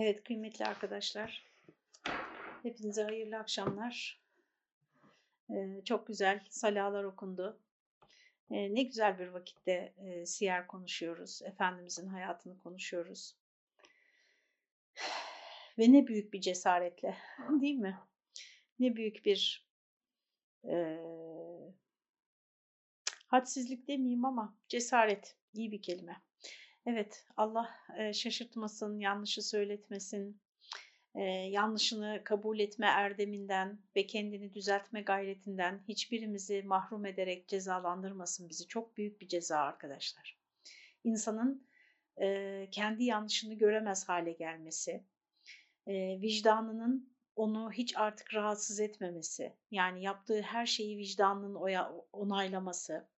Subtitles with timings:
[0.00, 1.46] Evet kıymetli arkadaşlar,
[2.62, 4.20] hepinize hayırlı akşamlar.
[5.50, 7.60] Ee, çok güzel salalar okundu.
[8.50, 13.36] Ee, ne güzel bir vakitte e, siyer konuşuyoruz, Efendimizin hayatını konuşuyoruz.
[15.78, 17.16] Ve ne büyük bir cesaretle
[17.60, 17.98] değil mi?
[18.78, 19.66] Ne büyük bir
[20.64, 20.98] e,
[23.26, 26.27] hadsizlik demeyeyim ama cesaret iyi bir kelime.
[26.90, 27.70] Evet, Allah
[28.12, 30.40] şaşırtmasın, yanlışı söyletmesin,
[31.48, 38.68] yanlışını kabul etme erdeminden ve kendini düzeltme gayretinden hiçbirimizi mahrum ederek cezalandırmasın bizi.
[38.68, 40.38] Çok büyük bir ceza arkadaşlar.
[41.04, 41.66] İnsanın
[42.70, 45.04] kendi yanlışını göremez hale gelmesi,
[46.20, 51.54] vicdanının onu hiç artık rahatsız etmemesi, yani yaptığı her şeyi vicdanının
[52.12, 53.08] onaylaması,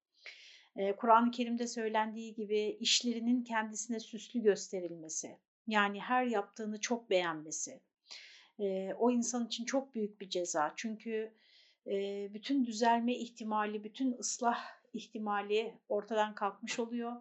[0.96, 7.80] Kur'an-ı Kerim'de söylendiği gibi işlerinin kendisine süslü gösterilmesi, yani her yaptığını çok beğenmesi,
[8.98, 10.73] o insan için çok büyük bir ceza.
[10.76, 11.32] Çünkü
[12.35, 14.59] bütün düzelme ihtimali, bütün ıslah
[14.93, 17.13] ihtimali ortadan kalkmış oluyor.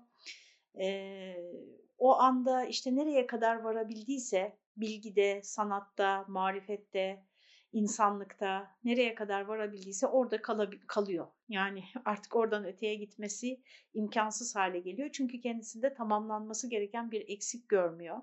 [1.97, 7.23] O anda işte nereye kadar varabildiyse bilgide, sanatta, marifette,
[7.73, 10.41] insanlıkta nereye kadar varabildiyse orada
[10.87, 11.27] kalıyor.
[11.49, 13.61] Yani artık oradan öteye gitmesi
[13.93, 15.09] imkansız hale geliyor.
[15.13, 18.17] Çünkü kendisinde tamamlanması gereken bir eksik görmüyor.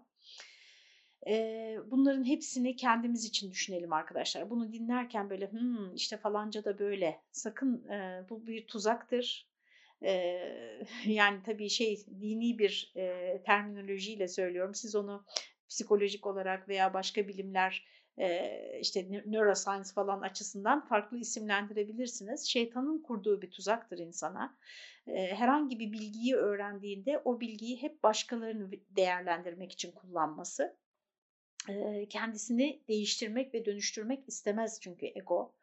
[1.90, 4.50] Bunların hepsini kendimiz için düşünelim arkadaşlar.
[4.50, 7.84] Bunu dinlerken böyle hmm, işte falanca da böyle sakın
[8.30, 9.48] bu bir tuzaktır.
[11.06, 12.92] Yani tabii şey dini bir
[13.44, 14.74] terminolojiyle söylüyorum.
[14.74, 15.24] Siz onu
[15.68, 17.86] psikolojik olarak veya başka bilimler
[18.80, 22.46] işte neuroscience falan açısından farklı isimlendirebilirsiniz.
[22.46, 24.56] Şeytanın kurduğu bir tuzaktır insana.
[25.06, 30.76] Herhangi bir bilgiyi öğrendiğinde o bilgiyi hep başkalarını değerlendirmek için kullanması.
[32.10, 35.54] Kendisini değiştirmek ve dönüştürmek istemez çünkü ego.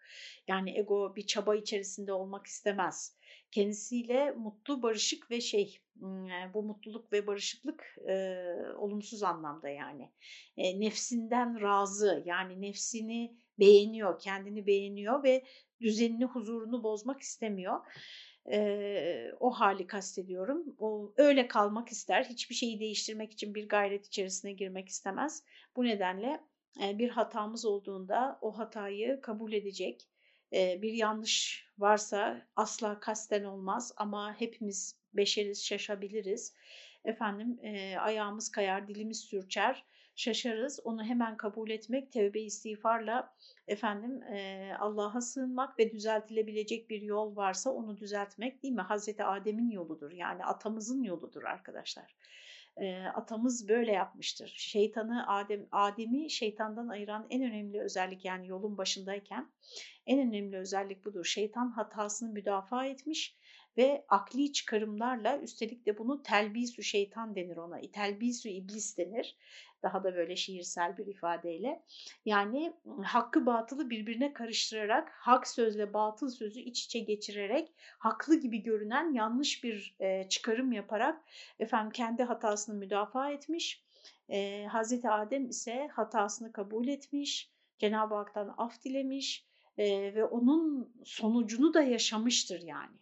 [0.47, 3.17] Yani ego bir çaba içerisinde olmak istemez.
[3.53, 5.79] Kendisiyle mutlu, barışık ve şey
[6.53, 8.45] bu mutluluk ve barışıklık e,
[8.77, 10.11] olumsuz anlamda yani.
[10.57, 15.43] E, nefsinden razı yani nefsini beğeniyor, kendini beğeniyor ve
[15.81, 17.79] düzenini, huzurunu bozmak istemiyor.
[18.51, 20.75] E, o hali kastediyorum.
[20.79, 22.23] O öyle kalmak ister.
[22.23, 25.43] Hiçbir şeyi değiştirmek için bir gayret içerisine girmek istemez.
[25.75, 26.39] Bu nedenle
[26.79, 30.07] bir hatamız olduğunda o hatayı kabul edecek.
[30.53, 36.53] Bir yanlış varsa asla kasten olmaz ama hepimiz beşeriz, şaşabiliriz.
[37.05, 39.83] Efendim e, ayağımız kayar, dilimiz sürçer,
[40.15, 40.79] şaşarız.
[40.83, 43.33] Onu hemen kabul etmek, tevbe istiğfarla
[43.67, 48.81] efendim e, Allah'a sığınmak ve düzeltilebilecek bir yol varsa onu düzeltmek değil mi?
[48.81, 52.15] Hazreti Adem'in yoludur yani atamızın yoludur arkadaşlar.
[52.77, 54.53] E, atamız böyle yapmıştır.
[54.57, 59.51] Şeytanı Adem Adem'i şeytandan ayıran en önemli özellik yani yolun başındayken
[60.05, 61.25] en önemli özellik budur.
[61.25, 63.37] Şeytan hatasını müdafaa etmiş
[63.77, 67.81] ve akli çıkarımlarla üstelik de bunu telbisü şeytan denir ona.
[67.81, 69.35] Telbisü iblis denir.
[69.83, 71.83] Daha da böyle şiirsel bir ifadeyle.
[72.25, 72.73] Yani
[73.03, 79.63] hakkı batılı birbirine karıştırarak, hak sözle batıl sözü iç içe geçirerek, haklı gibi görünen yanlış
[79.63, 81.23] bir e, çıkarım yaparak
[81.59, 83.83] efendim kendi hatasını müdafaa etmiş.
[84.29, 89.45] E, Hazreti Adem ise hatasını kabul etmiş, Cenab-ı Hak'tan af dilemiş
[89.77, 92.97] e, ve onun sonucunu da yaşamıştır yani.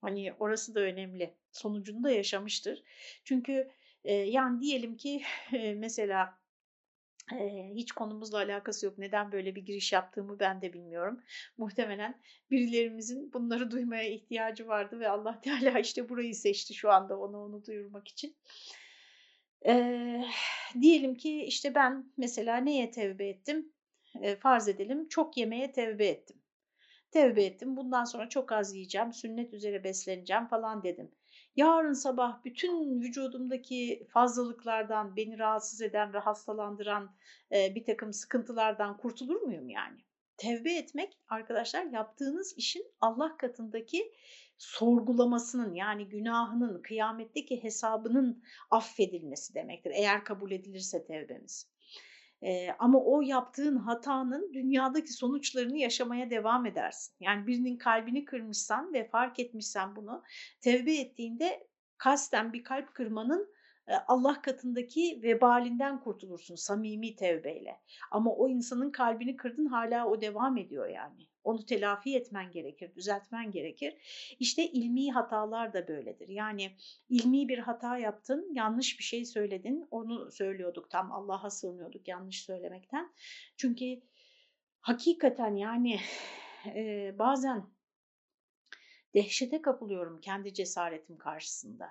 [0.00, 1.34] Hani orası da önemli.
[1.52, 2.82] Sonucunu da yaşamıştır.
[3.24, 3.70] Çünkü
[4.04, 6.38] e, yani diyelim ki e, mesela
[7.74, 8.98] hiç konumuzla alakası yok.
[8.98, 11.22] Neden böyle bir giriş yaptığımı ben de bilmiyorum.
[11.58, 12.20] Muhtemelen
[12.50, 17.64] birilerimizin bunları duymaya ihtiyacı vardı ve Allah Teala işte burayı seçti şu anda onu onu
[17.64, 18.36] duyurmak için.
[19.66, 20.24] E,
[20.80, 23.72] diyelim ki işte ben mesela neye tevbe ettim?
[24.20, 26.36] E, farz edelim çok yemeye tevbe ettim
[27.10, 27.76] tevbe ettim.
[27.76, 31.10] Bundan sonra çok az yiyeceğim, sünnet üzere besleneceğim falan dedim.
[31.56, 37.16] Yarın sabah bütün vücudumdaki fazlalıklardan, beni rahatsız eden ve hastalandıran
[37.52, 39.98] e, bir takım sıkıntılardan kurtulur muyum yani?
[40.36, 44.12] Tevbe etmek arkadaşlar yaptığınız işin Allah katındaki
[44.58, 49.92] sorgulamasının yani günahının, kıyametteki hesabının affedilmesi demektir.
[49.94, 51.75] Eğer kabul edilirse tevbemiz.
[52.46, 57.14] E, ama o yaptığın hatanın dünyadaki sonuçlarını yaşamaya devam edersin.
[57.20, 60.22] Yani birinin kalbini kırmışsan ve fark etmişsen bunu
[60.60, 63.55] tevbe ettiğinde kasten bir kalp kırmanın
[64.08, 67.80] Allah katındaki vebalinden kurtulursun samimi tevbeyle.
[68.10, 71.28] Ama o insanın kalbini kırdın hala o devam ediyor yani.
[71.44, 73.94] Onu telafi etmen gerekir, düzeltmen gerekir.
[74.40, 76.28] İşte ilmi hatalar da böyledir.
[76.28, 76.76] Yani
[77.08, 79.88] ilmi bir hata yaptın, yanlış bir şey söyledin.
[79.90, 83.12] Onu söylüyorduk tam Allah'a sığınıyorduk yanlış söylemekten.
[83.56, 84.00] Çünkü
[84.80, 86.00] hakikaten yani
[86.66, 87.66] e, bazen
[89.14, 91.88] dehşete kapılıyorum kendi cesaretim karşısında.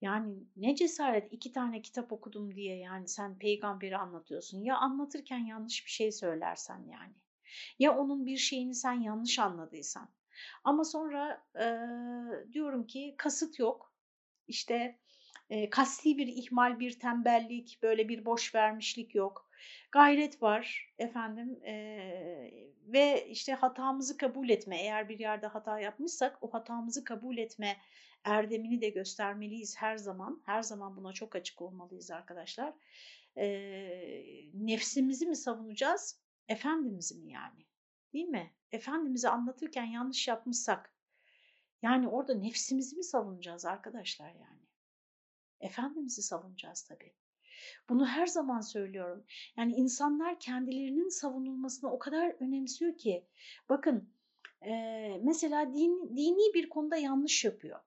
[0.00, 4.64] Yani ne cesaret iki tane kitap okudum diye yani sen peygamberi anlatıyorsun.
[4.64, 7.14] Ya anlatırken yanlış bir şey söylersen yani.
[7.78, 10.08] Ya onun bir şeyini sen yanlış anladıysan.
[10.64, 11.66] Ama sonra e,
[12.52, 13.94] diyorum ki kasıt yok.
[14.48, 14.98] İşte
[15.50, 19.48] e, kasti bir ihmal, bir tembellik, böyle bir boş vermişlik yok.
[19.92, 21.74] Gayret var efendim e,
[22.86, 24.80] ve işte hatamızı kabul etme.
[24.80, 27.76] Eğer bir yerde hata yapmışsak o hatamızı kabul etme
[28.24, 30.42] erdemini de göstermeliyiz her zaman.
[30.46, 32.74] Her zaman buna çok açık olmalıyız arkadaşlar.
[33.36, 33.46] E,
[34.54, 37.66] nefsimizi mi savunacağız, Efendimiz'i mi yani?
[38.12, 38.54] Değil mi?
[38.72, 40.94] Efendimiz'i anlatırken yanlış yapmışsak,
[41.82, 44.62] yani orada nefsimizi mi savunacağız arkadaşlar yani?
[45.60, 47.12] Efendimiz'i savunacağız tabii.
[47.88, 49.24] Bunu her zaman söylüyorum.
[49.56, 53.24] Yani insanlar kendilerinin savunulmasını o kadar önemsiyor ki.
[53.68, 54.08] Bakın
[54.62, 54.72] e,
[55.22, 57.80] mesela din, dini bir konuda yanlış yapıyor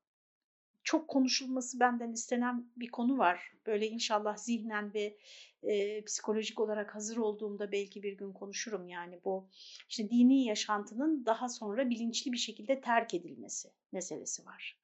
[0.87, 3.51] çok konuşulması benden istenen bir konu var.
[3.65, 5.17] Böyle inşallah zihnen ve
[5.63, 8.89] e, psikolojik olarak hazır olduğumda belki bir gün konuşurum.
[8.89, 9.47] Yani bu
[9.89, 14.77] işte dini yaşantının daha sonra bilinçli bir şekilde terk edilmesi meselesi var.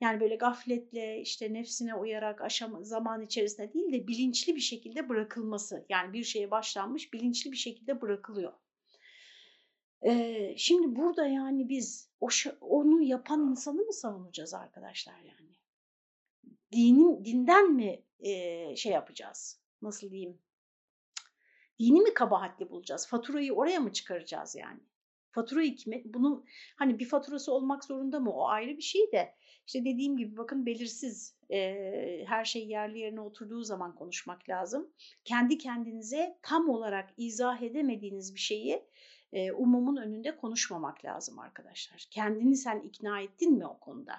[0.00, 5.86] Yani böyle gafletle işte nefsine uyarak aşama, zaman içerisinde değil de bilinçli bir şekilde bırakılması.
[5.88, 8.52] Yani bir şeye başlanmış bilinçli bir şekilde bırakılıyor.
[10.02, 12.28] Ee, şimdi burada yani biz o,
[12.60, 15.50] onu yapan insanı mı savunacağız arkadaşlar yani?
[16.72, 19.60] Dinin, dinden mi e, şey yapacağız?
[19.82, 20.38] Nasıl diyeyim?
[21.78, 23.06] Dini mi kabahatli bulacağız?
[23.06, 24.80] Faturayı oraya mı çıkaracağız yani?
[25.30, 26.02] Faturayı kime?
[26.04, 26.44] Bunu
[26.76, 28.32] hani bir faturası olmak zorunda mı?
[28.32, 29.34] O ayrı bir şey de.
[29.70, 34.90] İşte dediğim gibi bakın belirsiz e, her şey yerli yerine oturduğu zaman konuşmak lazım.
[35.24, 38.84] Kendi kendinize tam olarak izah edemediğiniz bir şeyi
[39.32, 42.06] e, umumun önünde konuşmamak lazım arkadaşlar.
[42.10, 44.12] Kendini sen ikna ettin mi o konuda?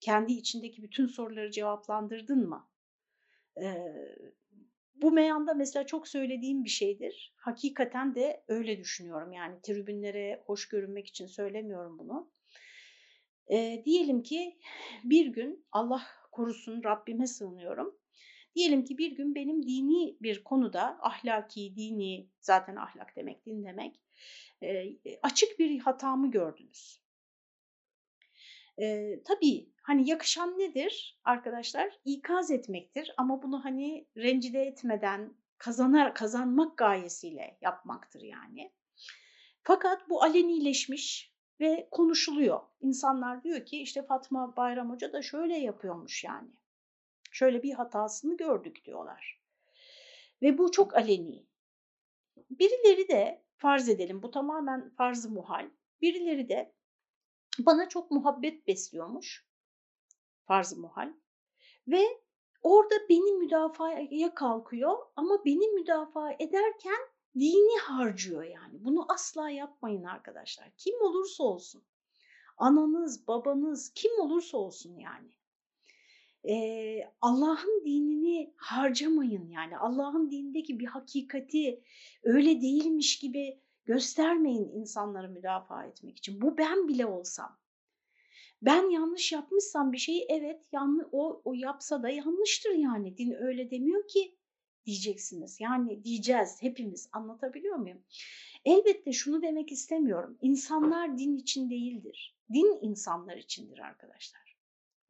[0.00, 2.68] Kendi içindeki bütün soruları cevaplandırdın mı?
[3.62, 3.94] E,
[4.94, 7.34] bu meyanda mesela çok söylediğim bir şeydir.
[7.36, 9.32] Hakikaten de öyle düşünüyorum.
[9.32, 12.30] Yani tribünlere hoş görünmek için söylemiyorum bunu.
[13.52, 14.58] E, diyelim ki
[15.04, 16.02] bir gün Allah
[16.32, 17.98] korusun Rabbime sığınıyorum.
[18.54, 24.00] Diyelim ki bir gün benim dini bir konuda ahlaki, dini zaten ahlak demek, din demek
[24.62, 27.02] e, açık bir hatamı gördünüz.
[28.80, 31.98] E, tabii hani yakışan nedir arkadaşlar?
[32.04, 38.72] İkaz etmektir ama bunu hani rencide etmeden kazanar kazanmak gayesiyle yapmaktır yani.
[39.62, 41.29] Fakat bu alenileşmiş
[41.60, 42.60] ve konuşuluyor.
[42.80, 46.48] İnsanlar diyor ki işte Fatma Bayram Hoca da şöyle yapıyormuş yani.
[47.32, 49.40] Şöyle bir hatasını gördük diyorlar.
[50.42, 51.46] Ve bu çok aleni.
[52.50, 55.70] Birileri de farz edelim bu tamamen farz muhal.
[56.00, 56.74] Birileri de
[57.58, 59.46] bana çok muhabbet besliyormuş.
[60.44, 61.12] Farz muhal.
[61.88, 62.02] Ve
[62.62, 67.00] orada beni müdafaya kalkıyor ama beni müdafaa ederken
[67.34, 68.84] dini harcıyor yani.
[68.84, 70.70] Bunu asla yapmayın arkadaşlar.
[70.76, 71.82] Kim olursa olsun.
[72.58, 75.30] Ananız, babanız, kim olursa olsun yani
[76.48, 76.54] e,
[77.20, 81.82] Allah'ın dinini harcamayın yani Allah'ın dinindeki bir hakikati
[82.22, 86.40] öyle değilmiş gibi göstermeyin insanları müdafaa etmek için.
[86.40, 87.58] Bu ben bile olsam.
[88.62, 93.18] Ben yanlış yapmışsam bir şeyi evet yanlış o, o yapsa da yanlıştır yani.
[93.18, 94.36] Din öyle demiyor ki
[94.86, 95.60] diyeceksiniz.
[95.60, 98.02] Yani diyeceğiz hepimiz anlatabiliyor muyum?
[98.64, 100.38] Elbette şunu demek istemiyorum.
[100.42, 102.36] İnsanlar din için değildir.
[102.52, 104.56] Din insanlar içindir arkadaşlar.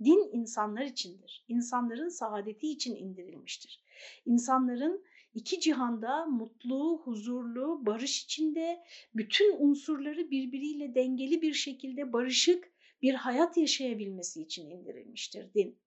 [0.04, 1.44] Din insanlar içindir.
[1.48, 3.82] İnsanların saadeti için indirilmiştir.
[4.26, 8.84] İnsanların iki cihanda mutlu, huzurlu, barış içinde
[9.14, 12.72] bütün unsurları birbiriyle dengeli bir şekilde barışık
[13.02, 15.78] bir hayat yaşayabilmesi için indirilmiştir din.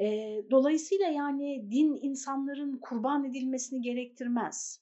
[0.00, 4.80] E, dolayısıyla yani din insanların kurban edilmesini gerektirmez.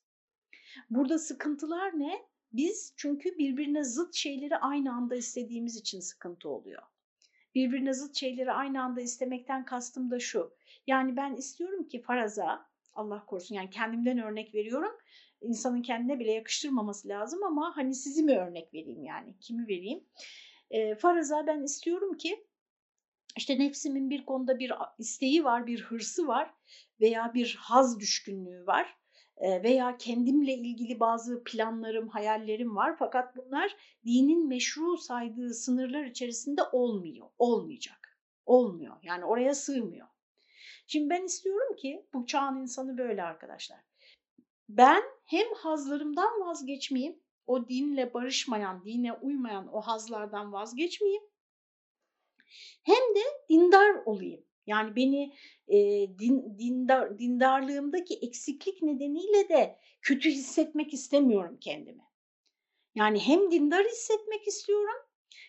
[0.90, 2.22] Burada sıkıntılar ne?
[2.52, 6.82] Biz çünkü birbirine zıt şeyleri aynı anda istediğimiz için sıkıntı oluyor
[7.54, 10.54] birbirine zıt şeyleri aynı anda istemekten kastım da şu.
[10.86, 14.92] Yani ben istiyorum ki faraza, Allah korusun yani kendimden örnek veriyorum.
[15.40, 20.04] İnsanın kendine bile yakıştırmaması lazım ama hani sizi mi örnek vereyim yani kimi vereyim?
[20.70, 22.46] E, faraza ben istiyorum ki
[23.36, 26.54] işte nefsimin bir konuda bir isteği var, bir hırsı var
[27.00, 28.96] veya bir haz düşkünlüğü var
[29.40, 37.26] veya kendimle ilgili bazı planlarım, hayallerim var fakat bunlar dinin meşru saydığı sınırlar içerisinde olmuyor,
[37.38, 38.96] olmayacak, olmuyor.
[39.02, 40.06] Yani oraya sığmıyor.
[40.86, 43.80] Şimdi ben istiyorum ki bu çağın insanı böyle arkadaşlar.
[44.68, 51.22] Ben hem hazlarımdan vazgeçmeyeyim, o dinle barışmayan, dine uymayan o hazlardan vazgeçmeyeyim.
[52.82, 54.44] Hem de dindar olayım.
[54.66, 55.34] Yani beni
[55.68, 55.78] e,
[56.18, 62.02] din, dindar, dindarlığımdaki eksiklik nedeniyle de kötü hissetmek istemiyorum kendimi.
[62.94, 65.02] Yani hem dindar hissetmek istiyorum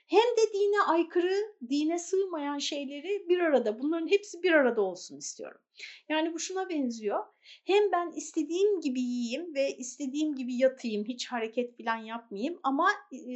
[0.08, 5.62] hem de dine aykırı, dine sığmayan şeyleri bir arada, bunların hepsi bir arada olsun istiyorum.
[6.10, 7.26] Yani bu şuna benziyor.
[7.66, 12.90] Hem ben istediğim gibi yiyeyim ve istediğim gibi yatayım, hiç hareket falan yapmayayım ama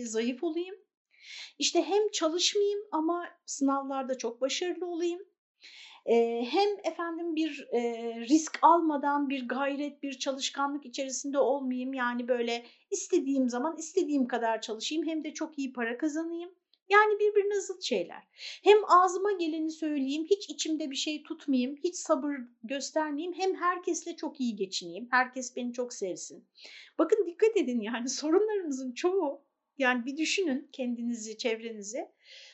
[0.03, 0.75] zayıf olayım.
[1.59, 5.19] İşte hem çalışmayayım ama sınavlarda çok başarılı olayım
[6.43, 7.67] hem efendim bir
[8.29, 11.93] risk almadan bir gayret, bir çalışkanlık içerisinde olmayayım.
[11.93, 16.51] Yani böyle istediğim zaman istediğim kadar çalışayım hem de çok iyi para kazanayım.
[16.89, 18.23] Yani birbirine zıt şeyler.
[18.63, 23.33] Hem ağzıma geleni söyleyeyim, hiç içimde bir şey tutmayayım, hiç sabır göstermeyeyim.
[23.33, 26.45] Hem herkesle çok iyi geçineyim, herkes beni çok sevsin.
[26.99, 29.41] Bakın dikkat edin yani sorunlarımızın çoğu,
[29.77, 32.11] yani bir düşünün kendinizi, çevrenizi.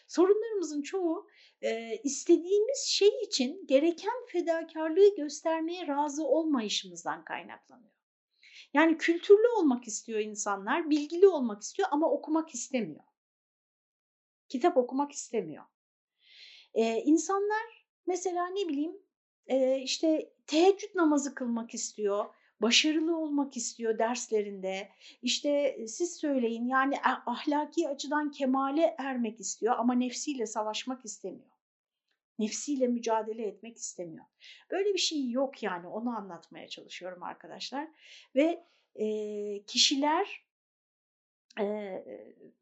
[0.08, 1.27] Sorunlarımızın çoğu
[1.62, 7.94] e, istediğimiz şey için gereken fedakarlığı göstermeye razı olmayışımızdan kaynaklanıyor.
[8.74, 13.03] Yani kültürlü olmak istiyor insanlar, bilgili olmak istiyor ama okumak istemiyor.
[14.50, 15.63] Kitap okumak istemiyor.
[16.74, 18.98] Ee, insanlar mesela ne bileyim
[19.48, 22.25] e, işte teheccüd namazı kılmak istiyor,
[22.63, 24.89] başarılı olmak istiyor derslerinde.
[25.22, 31.53] İşte siz söyleyin yani ahlaki açıdan kemale ermek istiyor ama nefsiyle savaşmak istemiyor
[32.39, 34.25] nefsiyle mücadele etmek istemiyor.
[34.72, 37.88] Böyle bir şey yok yani onu anlatmaya çalışıyorum arkadaşlar.
[38.36, 38.63] Ve
[38.96, 39.05] e,
[39.67, 40.42] kişiler
[41.60, 42.03] e,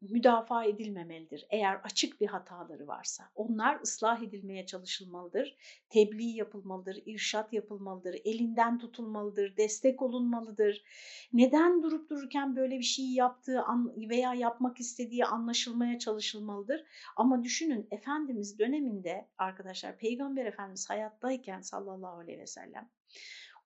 [0.00, 1.46] müdafaa edilmemelidir.
[1.50, 5.56] Eğer açık bir hataları varsa onlar ıslah edilmeye çalışılmalıdır,
[5.88, 10.84] tebliğ yapılmalıdır, irşat yapılmalıdır, elinden tutulmalıdır, destek olunmalıdır.
[11.32, 13.62] Neden durup dururken böyle bir şeyi yaptığı
[13.96, 16.84] veya yapmak istediği anlaşılmaya çalışılmalıdır.
[17.16, 22.90] Ama düşünün Efendimiz döneminde arkadaşlar Peygamber Efendimiz hayattayken sallallahu aleyhi ve sellem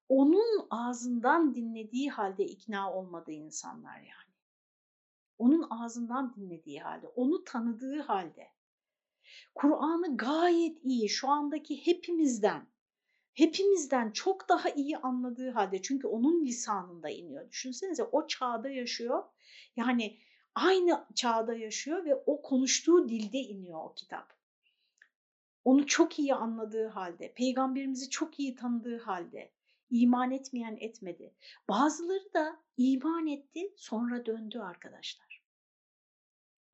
[0.08, 4.25] onun ağzından dinlediği halde ikna olmadığı insanlar yani
[5.38, 8.48] onun ağzından dinlediği halde, onu tanıdığı halde,
[9.54, 12.66] Kur'an'ı gayet iyi şu andaki hepimizden,
[13.34, 17.50] hepimizden çok daha iyi anladığı halde çünkü onun lisanında iniyor.
[17.50, 19.24] Düşünsenize o çağda yaşıyor.
[19.76, 20.18] Yani
[20.54, 24.36] aynı çağda yaşıyor ve o konuştuğu dilde iniyor o kitap.
[25.64, 29.52] Onu çok iyi anladığı halde, peygamberimizi çok iyi tanıdığı halde,
[29.90, 31.34] iman etmeyen etmedi.
[31.68, 35.25] Bazıları da iman etti sonra döndü arkadaşlar.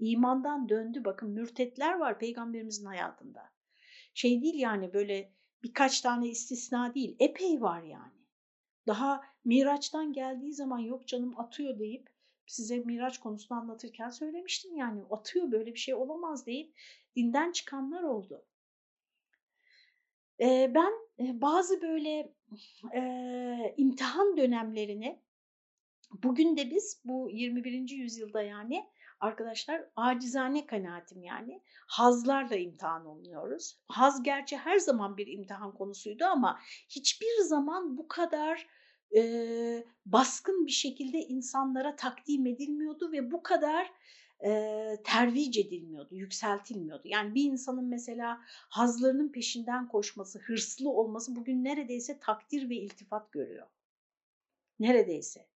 [0.03, 1.05] İmandan döndü.
[1.05, 3.51] Bakın mürtetler var peygamberimizin hayatında.
[4.15, 5.33] Şey değil yani böyle
[5.63, 7.17] birkaç tane istisna değil.
[7.19, 8.13] Epey var yani.
[8.87, 12.11] Daha Miraç'tan geldiği zaman yok canım atıyor deyip
[12.47, 16.75] size Miraç konusunu anlatırken söylemiştim yani atıyor böyle bir şey olamaz deyip
[17.17, 18.45] dinden çıkanlar oldu.
[20.41, 22.35] Ee, ben bazı böyle
[22.95, 25.23] e, imtihan dönemlerini
[26.23, 27.91] bugün de biz bu 21.
[27.91, 28.87] yüzyılda yani
[29.23, 33.79] arkadaşlar acizane kanaatim yani hazlarla imtihan oluyoruz.
[33.89, 38.67] Haz gerçi her zaman bir imtihan konusuydu ama hiçbir zaman bu kadar
[39.17, 43.93] e, baskın bir şekilde insanlara takdim edilmiyordu ve bu kadar
[44.45, 44.51] e,
[45.05, 47.09] tervic edilmiyordu, yükseltilmiyordu.
[47.09, 53.67] Yani bir insanın mesela hazlarının peşinden koşması, hırslı olması bugün neredeyse takdir ve iltifat görüyor.
[54.79, 55.52] Neredeyse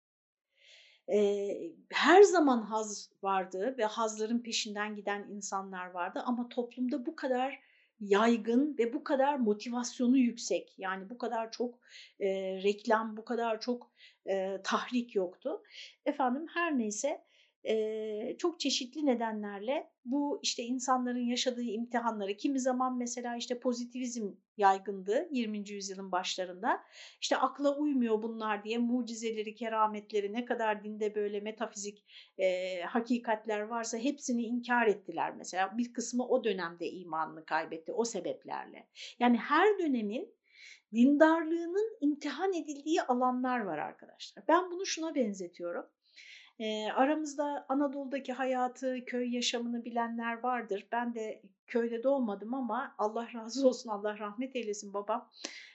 [1.12, 1.48] e,
[1.90, 7.60] her zaman haz vardı ve hazların peşinden giden insanlar vardı ama toplumda bu kadar
[8.00, 11.78] yaygın ve bu kadar motivasyonu yüksek yani bu kadar çok
[12.20, 12.28] e,
[12.62, 13.90] reklam, bu kadar çok
[14.26, 15.62] e, tahrik yoktu.
[16.06, 17.22] Efendim her neyse
[17.68, 25.28] e, çok çeşitli nedenlerle bu işte insanların yaşadığı imtihanları kimi zaman mesela işte pozitivizm yaygındı
[25.30, 25.70] 20.
[25.70, 26.82] yüzyılın başlarında.
[27.20, 32.04] İşte akla uymuyor bunlar diye mucizeleri, kerametleri ne kadar dinde böyle metafizik
[32.38, 35.78] e, hakikatler varsa hepsini inkar ettiler mesela.
[35.78, 38.88] Bir kısmı o dönemde imanını kaybetti o sebeplerle.
[39.18, 40.36] Yani her dönemin
[40.92, 44.44] dindarlığının imtihan edildiği alanlar var arkadaşlar.
[44.48, 45.86] Ben bunu şuna benzetiyorum
[46.58, 50.86] E, aramızda Anadolu'daki hayatı, köy yaşamını bilenler vardır.
[50.92, 55.30] Ben de köyde doğmadım ama Allah razı olsun, Allah rahmet eylesin babam.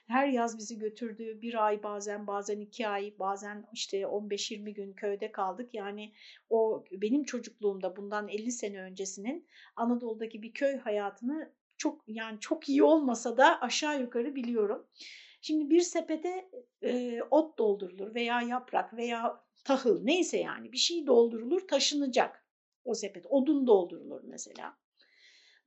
[0.07, 1.41] Her yaz bizi götürdü.
[1.41, 5.73] Bir ay bazen, bazen iki ay, bazen işte 15-20 gün köyde kaldık.
[5.73, 6.13] Yani
[6.49, 12.83] o benim çocukluğumda bundan 50 sene öncesinin Anadolu'daki bir köy hayatını çok yani çok iyi
[12.83, 14.87] olmasa da aşağı yukarı biliyorum.
[15.41, 16.49] Şimdi bir sepete
[16.81, 22.45] e, ot doldurulur veya yaprak veya tahıl neyse yani bir şey doldurulur taşınacak
[22.85, 23.25] o sepet.
[23.25, 24.77] Odun doldurulur mesela.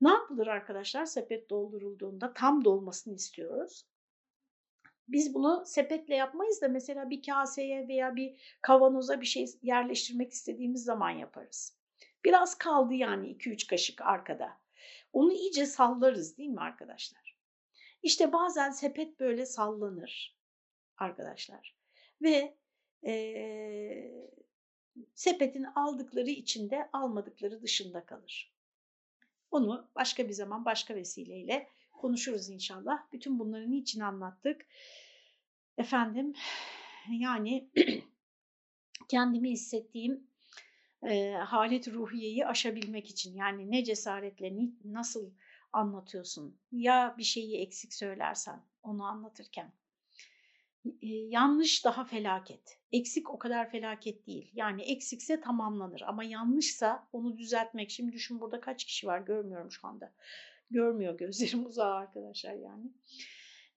[0.01, 3.87] Ne yapılır arkadaşlar sepet doldurulduğunda tam dolmasını istiyoruz.
[5.09, 10.85] Biz bunu sepetle yapmayız da mesela bir kaseye veya bir kavanoza bir şey yerleştirmek istediğimiz
[10.85, 11.79] zaman yaparız.
[12.25, 14.61] Biraz kaldı yani 2-3 kaşık arkada.
[15.13, 17.39] Onu iyice sallarız değil mi arkadaşlar?
[18.03, 20.39] İşte bazen sepet böyle sallanır
[20.99, 21.77] arkadaşlar.
[22.23, 22.57] Ve
[23.07, 23.15] e,
[25.15, 28.55] sepetin aldıkları içinde almadıkları dışında kalır.
[29.51, 33.13] Onu başka bir zaman başka vesileyle konuşuruz inşallah.
[33.13, 34.67] Bütün bunları niçin anlattık?
[35.79, 36.35] Efendim
[37.11, 37.71] yani
[39.09, 40.27] kendimi hissettiğim
[41.03, 44.53] e, halet ruhiyeyi aşabilmek için yani ne cesaretle
[44.85, 45.31] nasıl
[45.73, 49.73] anlatıyorsun ya bir şeyi eksik söylersen onu anlatırken
[51.03, 57.91] yanlış daha felaket eksik o kadar felaket değil yani eksikse tamamlanır ama yanlışsa onu düzeltmek
[57.91, 60.13] şimdi düşün burada kaç kişi var görmüyorum şu anda
[60.71, 62.93] görmüyor gözlerim uzağa arkadaşlar yani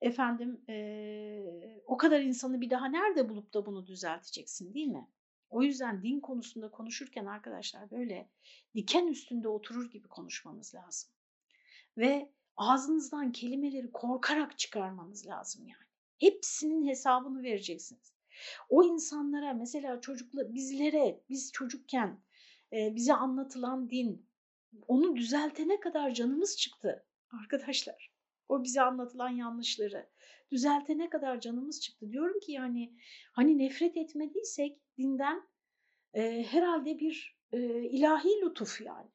[0.00, 5.08] efendim e, o kadar insanı bir daha nerede bulup da bunu düzelteceksin değil mi?
[5.50, 8.30] O yüzden din konusunda konuşurken arkadaşlar böyle
[8.74, 11.10] diken üstünde oturur gibi konuşmanız lazım.
[11.96, 15.87] Ve ağzınızdan kelimeleri korkarak çıkarmanız lazım yani.
[16.20, 18.12] Hepsinin hesabını vereceksiniz.
[18.68, 22.20] O insanlara mesela çocukla bizlere biz çocukken
[22.72, 24.28] e, bize anlatılan din
[24.88, 27.06] onu düzeltene kadar canımız çıktı
[27.42, 28.12] arkadaşlar.
[28.48, 30.08] O bize anlatılan yanlışları
[30.50, 32.12] düzeltene kadar canımız çıktı.
[32.12, 32.94] Diyorum ki yani
[33.32, 35.48] hani nefret etmediysek dinden
[36.14, 39.08] e, herhalde bir e, ilahi lütuf yani.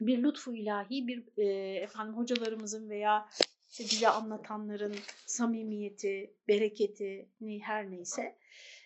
[0.00, 3.28] Bir lütfu ilahi, bir e, efendim hocalarımızın veya
[3.72, 7.28] işte bize anlatanların samimiyeti, bereketi
[7.60, 8.36] her neyse.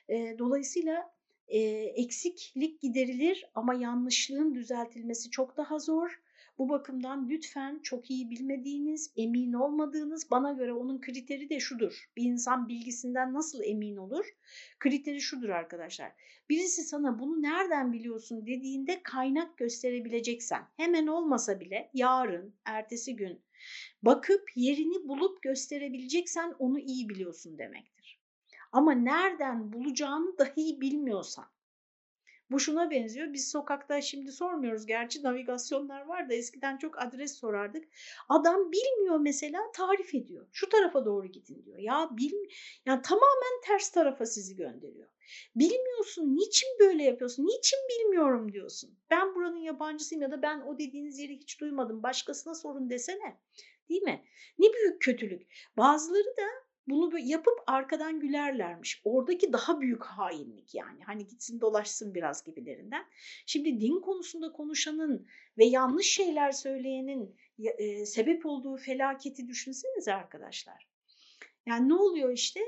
[0.09, 1.11] E, dolayısıyla
[1.49, 1.59] e,
[1.97, 6.21] eksiklik giderilir ama yanlışlığın düzeltilmesi çok daha zor.
[6.59, 12.11] Bu bakımdan lütfen çok iyi bilmediğiniz, emin olmadığınız, bana göre onun kriteri de şudur.
[12.17, 14.27] Bir insan bilgisinden nasıl emin olur?
[14.79, 16.13] Kriteri şudur arkadaşlar.
[16.49, 23.46] Birisi sana bunu nereden biliyorsun dediğinde kaynak gösterebileceksen, hemen olmasa bile yarın, ertesi gün
[24.03, 28.21] bakıp yerini bulup gösterebileceksen onu iyi biliyorsun demektir.
[28.73, 31.47] Ama nereden bulacağını dahi bilmiyorsan,
[32.51, 33.33] bu şuna benziyor.
[33.33, 34.87] Biz sokakta şimdi sormuyoruz.
[34.87, 37.85] Gerçi navigasyonlar var da eskiden çok adres sorardık.
[38.29, 40.47] Adam bilmiyor mesela tarif ediyor.
[40.53, 41.79] Şu tarafa doğru gidin diyor.
[41.79, 42.33] Ya bil
[42.87, 45.09] yani tamamen ters tarafa sizi gönderiyor.
[45.57, 46.37] Bilmiyorsun.
[46.37, 47.47] Niçin böyle yapıyorsun?
[47.47, 48.99] Niçin bilmiyorum diyorsun.
[49.11, 52.03] Ben buranın yabancısıyım ya da ben o dediğiniz yeri hiç duymadım.
[52.03, 53.41] Başkasına sorun desene.
[53.89, 54.25] Değil mi?
[54.59, 55.47] Ne büyük kötülük.
[55.77, 59.01] Bazıları da bunu yapıp arkadan gülerlermiş.
[59.05, 61.03] Oradaki daha büyük hainlik yani.
[61.05, 63.07] Hani gitsin dolaşsın biraz gibilerinden.
[63.47, 65.27] Şimdi din konusunda konuşanın
[65.59, 70.89] ve yanlış şeyler söyleyenin e, sebep olduğu felaketi düşünsenize arkadaşlar.
[71.67, 72.61] Yani ne oluyor işte?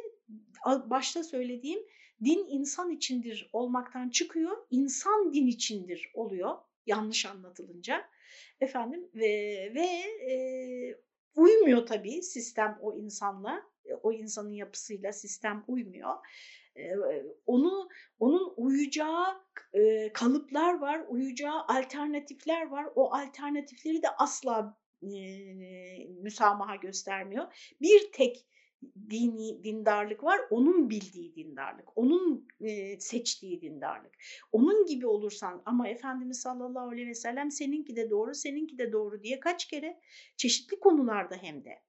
[0.66, 1.80] Başta söylediğim
[2.24, 4.56] din insan içindir olmaktan çıkıyor.
[4.70, 8.04] insan din içindir oluyor yanlış anlatılınca.
[8.60, 9.86] Efendim ve, ve
[10.32, 10.34] e,
[11.36, 13.62] uymuyor tabii sistem o insanla
[14.02, 16.14] o insanın yapısıyla sistem uymuyor.
[17.46, 19.26] Onu onun uyacağı
[20.14, 22.86] kalıplar var, uyacağı alternatifler var.
[22.94, 24.78] O alternatifleri de asla
[26.22, 27.74] müsamaha göstermiyor.
[27.80, 28.46] Bir tek
[29.10, 30.40] dini dindarlık var.
[30.50, 34.12] Onun bildiği dindarlık, onun e, seçtiği dindarlık.
[34.52, 39.22] Onun gibi olursan ama Efendimiz sallallahu aleyhi ve sellem seninki de doğru, seninki de doğru
[39.22, 40.00] diye kaç kere
[40.36, 41.82] çeşitli konularda hem de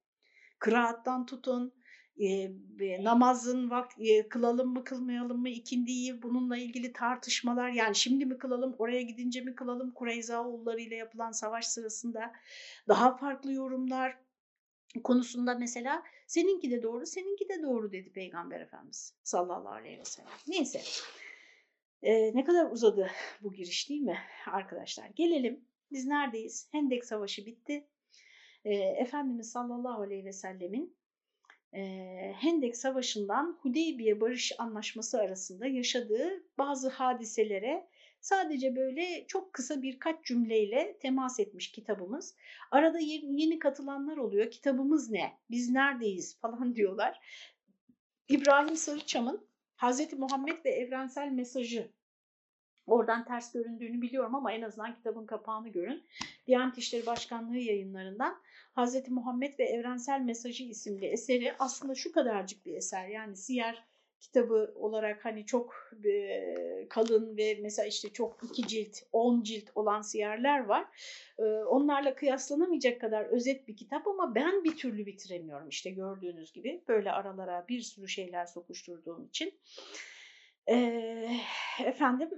[0.58, 1.74] kıraattan tutun,
[2.20, 8.38] e, namazın vak e, kılalım mı kılmayalım mı ikindiyi bununla ilgili tartışmalar yani şimdi mi
[8.38, 12.32] kılalım oraya gidince mi kılalım Kureyza oğulları ile yapılan savaş sırasında
[12.88, 14.18] daha farklı yorumlar
[15.04, 20.30] konusunda mesela seninki de doğru seninki de doğru dedi Peygamber Efendimiz sallallahu aleyhi ve sellem.
[20.48, 20.80] Neyse
[22.02, 23.10] e, ne kadar uzadı
[23.42, 25.10] bu giriş değil mi arkadaşlar?
[25.16, 26.68] Gelelim biz neredeyiz?
[26.72, 27.86] Hendek Savaşı bitti.
[28.64, 30.96] E, Efendimiz sallallahu aleyhi ve sellemin
[31.72, 31.82] e,
[32.36, 37.88] Hendek Savaşı'ndan Hudeybiye Barış Anlaşması arasında yaşadığı bazı hadiselere
[38.20, 42.36] sadece böyle çok kısa birkaç cümleyle temas etmiş kitabımız.
[42.70, 44.50] Arada yeni, katılanlar oluyor.
[44.50, 45.38] Kitabımız ne?
[45.50, 47.20] Biz neredeyiz falan diyorlar.
[48.28, 51.90] İbrahim Sarıçam'ın Hazreti Muhammed ve Evrensel Mesajı
[52.86, 56.02] Oradan ters göründüğünü biliyorum ama en azından kitabın kapağını görün.
[56.46, 58.42] Diyanet İşleri Başkanlığı yayınlarından
[58.76, 59.08] Hz.
[59.08, 63.08] Muhammed ve Evrensel Mesajı isimli eseri aslında şu kadarcık bir eser.
[63.08, 63.89] Yani siyer
[64.20, 70.02] kitabı olarak hani çok e, kalın ve mesela işte çok iki cilt, on cilt olan
[70.02, 70.86] siyerler var.
[71.38, 76.82] E, onlarla kıyaslanamayacak kadar özet bir kitap ama ben bir türlü bitiremiyorum işte gördüğünüz gibi.
[76.88, 79.54] Böyle aralara bir sürü şeyler sokuşturduğum için.
[80.68, 80.76] E,
[81.84, 82.30] efendim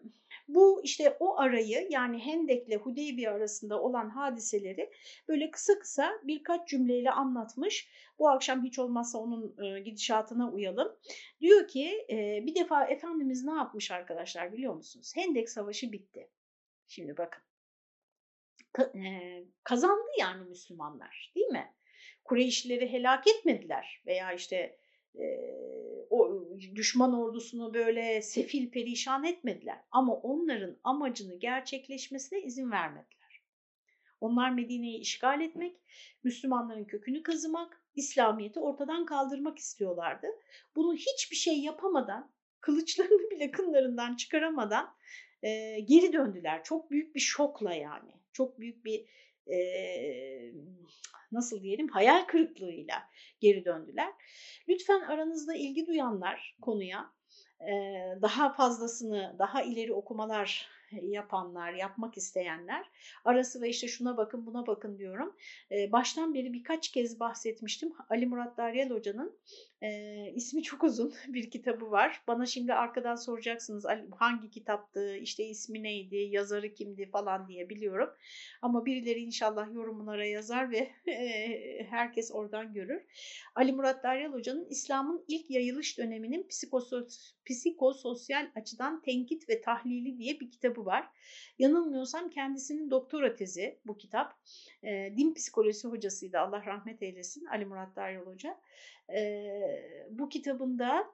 [0.54, 4.90] bu işte o arayı yani Hendek'le Hudeybiye arasında olan hadiseleri
[5.28, 7.88] böyle kısa kısa birkaç cümleyle anlatmış.
[8.18, 10.96] Bu akşam hiç olmazsa onun e, gidişatına uyalım.
[11.40, 15.12] Diyor ki e, bir defa Efendimiz ne yapmış arkadaşlar biliyor musunuz?
[15.16, 16.30] Hendek Savaşı bitti.
[16.88, 17.42] Şimdi bakın.
[18.78, 21.74] E, kazandı yani Müslümanlar değil mi?
[22.24, 24.78] Kureyşlileri helak etmediler veya işte
[26.10, 26.31] o
[26.74, 29.78] düşman ordusunu böyle sefil perişan etmediler.
[29.90, 33.42] Ama onların amacını gerçekleşmesine izin vermediler.
[34.20, 35.76] Onlar Medine'yi işgal etmek,
[36.24, 40.26] Müslümanların kökünü kazımak, İslamiyet'i ortadan kaldırmak istiyorlardı.
[40.76, 44.94] Bunu hiçbir şey yapamadan, kılıçlarını bile kınlarından çıkaramadan
[45.42, 46.64] e, geri döndüler.
[46.64, 48.12] Çok büyük bir şokla yani.
[48.32, 49.04] Çok büyük bir
[49.46, 49.58] e,
[51.32, 53.02] nasıl diyelim hayal kırıklığıyla
[53.40, 54.12] geri döndüler.
[54.68, 57.12] Lütfen aranızda ilgi duyanlar konuya
[58.22, 60.68] daha fazlasını, daha ileri okumalar
[61.02, 62.86] yapanlar, yapmak isteyenler
[63.24, 65.36] arası ve işte şuna bakın buna bakın diyorum.
[65.70, 67.92] baştan beri birkaç kez bahsetmiştim.
[68.10, 69.38] Ali Murat Daryal Hoca'nın
[69.82, 72.22] e, ismi çok uzun bir kitabı var.
[72.26, 78.10] Bana şimdi arkadan soracaksınız hangi kitaptı, işte ismi neydi, yazarı kimdi falan diye biliyorum.
[78.62, 83.02] Ama birileri inşallah yorumlara yazar ve e, herkes oradan görür.
[83.54, 90.40] Ali Murat Daryal Hoca'nın İslam'ın ilk yayılış döneminin psikosos psikososyal açıdan tenkit ve tahlili diye
[90.40, 91.08] bir kitabı var.
[91.58, 94.34] Yanılmıyorsam kendisinin doktora tezi bu kitap.
[94.82, 98.58] E, din psikolojisi hocasıydı Allah rahmet eylesin Ali Murat Daryal Hoca
[99.14, 101.06] e, bu kitabında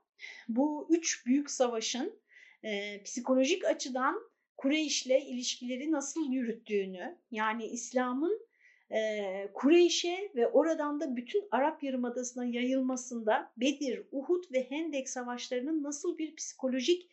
[0.49, 2.21] bu üç büyük savaşın
[2.63, 4.21] e, psikolojik açıdan
[4.57, 8.49] Kureyş'le ilişkileri nasıl yürüttüğünü yani İslam'ın
[8.91, 16.19] e, Kureyş'e ve oradan da bütün Arap Yarımadası'na yayılmasında Bedir, Uhud ve Hendek savaşlarının nasıl
[16.19, 17.11] bir psikolojik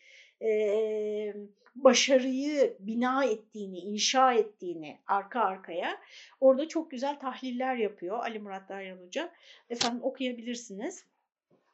[1.76, 6.02] başarıyı bina ettiğini, inşa ettiğini arka arkaya
[6.40, 9.32] orada çok güzel tahliller yapıyor Ali Murat Daryal Hoca.
[9.70, 11.06] Efendim okuyabilirsiniz.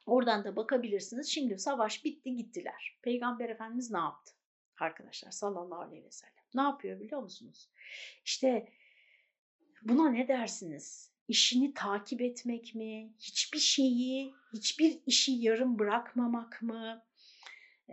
[0.06, 1.28] Oradan da bakabilirsiniz.
[1.28, 2.98] Şimdi savaş bitti gittiler.
[3.02, 4.32] Peygamber Efendimiz ne yaptı?
[4.78, 6.44] Arkadaşlar sallallahu aleyhi ve sellem.
[6.54, 7.68] Ne yapıyor biliyor musunuz?
[8.24, 8.68] İşte
[9.82, 11.12] buna ne dersiniz?
[11.28, 13.12] İşini takip etmek mi?
[13.18, 17.02] Hiçbir şeyi, hiçbir işi yarım bırakmamak mı?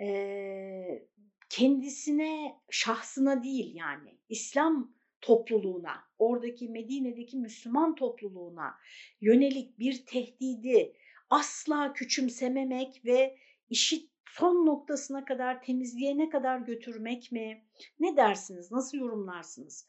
[0.01, 1.03] Ee,
[1.49, 8.75] kendisine, şahsına değil yani İslam topluluğuna, oradaki Medine'deki Müslüman topluluğuna
[9.21, 10.93] yönelik bir tehdidi
[11.29, 13.37] asla küçümsememek ve
[13.69, 17.63] işi son noktasına kadar temizleyene kadar götürmek mi?
[17.99, 18.71] Ne dersiniz?
[18.71, 19.87] Nasıl yorumlarsınız?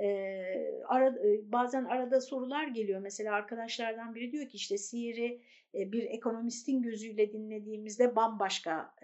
[0.00, 0.44] Ee,
[0.86, 3.00] ara, bazen arada sorular geliyor.
[3.00, 5.42] Mesela arkadaşlardan biri diyor ki işte sihiri
[5.74, 8.94] bir ekonomistin gözüyle dinlediğimizde bambaşka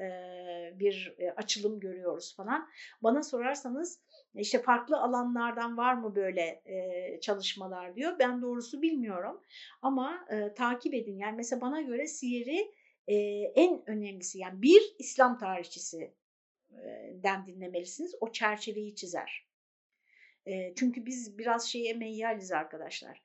[0.75, 2.69] bir açılım görüyoruz falan.
[3.03, 4.01] Bana sorarsanız
[4.35, 6.63] işte farklı alanlardan var mı böyle
[7.21, 8.19] çalışmalar diyor.
[8.19, 9.43] Ben doğrusu bilmiyorum
[9.83, 11.19] ama takip edin.
[11.19, 12.73] Yani mesela bana göre sihiri
[13.55, 16.15] en önemlisi yani bir İslam tarihçisi
[17.13, 18.15] den dinlemelisiniz.
[18.21, 19.49] O çerçeveyi çizer.
[20.77, 23.23] çünkü biz biraz şeye meyyaliz arkadaşlar.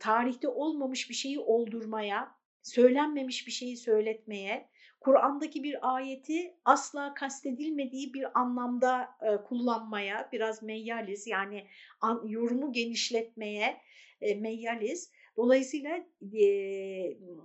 [0.00, 4.68] tarihte olmamış bir şeyi oldurmaya, söylenmemiş bir şeyi söyletmeye,
[5.00, 11.26] Kur'an'daki bir ayeti asla kastedilmediği bir anlamda e, kullanmaya biraz meyyaliz.
[11.26, 11.66] Yani
[12.00, 13.76] an, yorumu genişletmeye
[14.20, 15.10] e, meyyaliz.
[15.36, 16.46] Dolayısıyla e,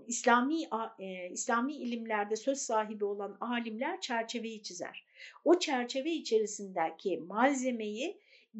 [0.07, 0.63] İslami
[0.99, 5.05] e, İslami ilimlerde söz sahibi olan alimler çerçeveyi çizer.
[5.45, 8.17] O çerçeve içerisindeki malzemeyi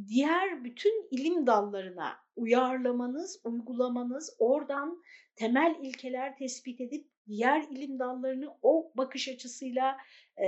[0.08, 5.04] diğer bütün ilim dallarına uyarlamanız, uygulamanız, oradan
[5.42, 9.98] temel ilkeler tespit edip diğer ilim dallarını o bakış açısıyla
[10.38, 10.48] e,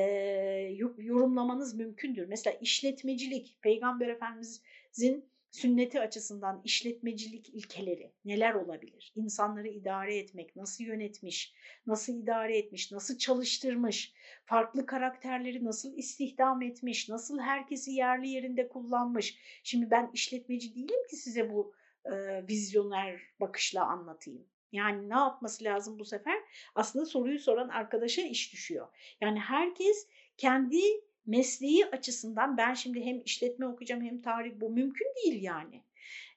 [0.97, 2.27] yorumlamanız mümkündür.
[2.27, 9.13] Mesela işletmecilik, Peygamber Efendimizin sünneti açısından işletmecilik ilkeleri neler olabilir?
[9.15, 11.53] İnsanları idare etmek, nasıl yönetmiş,
[11.87, 14.13] nasıl idare etmiş, nasıl çalıştırmış,
[14.45, 19.37] farklı karakterleri nasıl istihdam etmiş, nasıl herkesi yerli yerinde kullanmış.
[19.63, 21.73] Şimdi ben işletmeci değilim ki size bu
[22.05, 22.11] e,
[22.47, 24.52] vizyoner bakışla anlatayım.
[24.73, 26.37] Yani ne yapması lazım bu sefer?
[26.75, 28.87] Aslında soruyu soran arkadaşa iş düşüyor.
[29.21, 30.07] Yani herkes
[30.37, 30.81] kendi
[31.25, 35.83] mesleği açısından ben şimdi hem işletme okuyacağım hem tarih bu mümkün değil yani.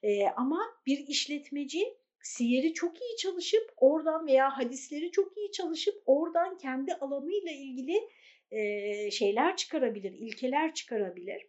[0.03, 6.57] Ee, ama bir işletmeci siyeri çok iyi çalışıp oradan veya hadisleri çok iyi çalışıp oradan
[6.57, 8.09] kendi alanıyla ilgili
[8.51, 11.47] e, şeyler çıkarabilir, ilkeler çıkarabilir.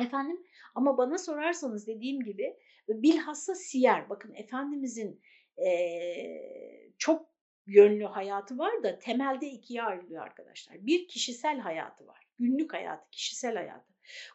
[0.00, 2.56] Efendim ama bana sorarsanız dediğim gibi
[2.88, 5.20] bilhassa siyer bakın Efendimizin
[5.58, 7.30] e, çok
[7.66, 10.86] yönlü hayatı var da temelde ikiye ayrılıyor arkadaşlar.
[10.86, 12.26] Bir kişisel hayatı var.
[12.38, 13.90] Günlük hayatı, kişisel hayatı.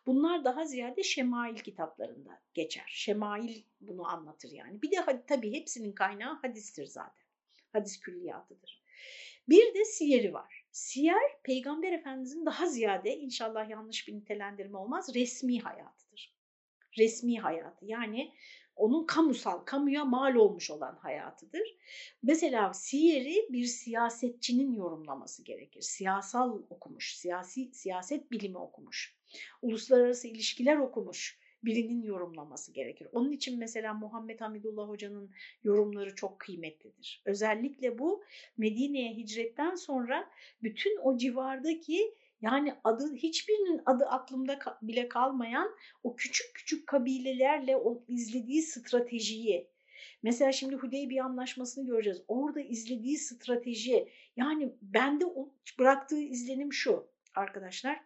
[0.06, 2.86] Bunlar daha ziyade şemail kitaplarında geçer.
[2.88, 4.82] Şemail bunu anlatır yani.
[4.82, 7.25] Bir de tabii hepsinin kaynağı hadistir zaten.
[7.73, 8.84] Hadis külliyatıdır.
[9.49, 10.65] Bir de siyeri var.
[10.71, 16.36] Siyer Peygamber Efendimizin daha ziyade inşallah yanlış bir nitelendirme olmaz resmi hayatıdır.
[16.97, 18.34] Resmi hayatı yani
[18.76, 21.78] onun kamusal, kamuya mal olmuş olan hayatıdır.
[22.24, 25.82] Mesela Siyer'i bir siyasetçinin yorumlaması gerekir.
[25.82, 29.16] Siyasal okumuş, siyasi siyaset bilimi okumuş,
[29.62, 33.08] uluslararası ilişkiler okumuş birinin yorumlaması gerekir.
[33.12, 35.32] Onun için mesela Muhammed Hamidullah Hoca'nın
[35.64, 37.22] yorumları çok kıymetlidir.
[37.26, 38.24] Özellikle bu
[38.58, 40.30] Medine'ye hicretten sonra
[40.64, 48.04] bütün o civardaki yani adı hiçbirinin adı aklımda bile kalmayan o küçük küçük kabilelerle o
[48.08, 49.76] izlediği stratejiyi
[50.24, 52.21] Mesela şimdi Hudeybiye Anlaşması'nı göreceğiz.
[52.28, 55.26] Orada izlediği strateji yani bende
[55.80, 58.02] bıraktığı izlenim şu arkadaşlar.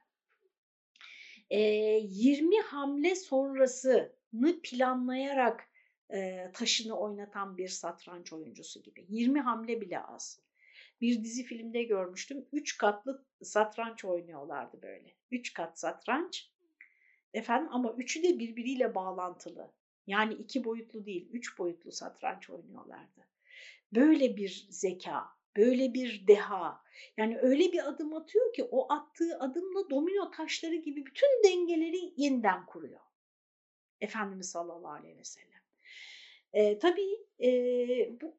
[1.50, 5.70] E, 20 hamle sonrasını planlayarak
[6.54, 9.06] taşını oynatan bir satranç oyuncusu gibi.
[9.10, 10.40] 20 hamle bile az
[11.02, 12.46] bir dizi filmde görmüştüm.
[12.52, 15.16] Üç katlı satranç oynuyorlardı böyle.
[15.32, 16.52] Üç kat satranç.
[17.34, 19.72] Efendim ama üçü de birbiriyle bağlantılı.
[20.08, 23.28] Yani iki boyutlu değil, üç boyutlu satranç oynuyorlardı.
[23.92, 26.84] Böyle bir zeka, böyle bir deha.
[27.18, 32.66] Yani öyle bir adım atıyor ki o attığı adımla domino taşları gibi bütün dengeleri yeniden
[32.66, 33.00] kuruyor.
[34.02, 35.49] Efendimiz sallallahu aleyhi ve sellem.
[36.54, 37.52] E, tabii e,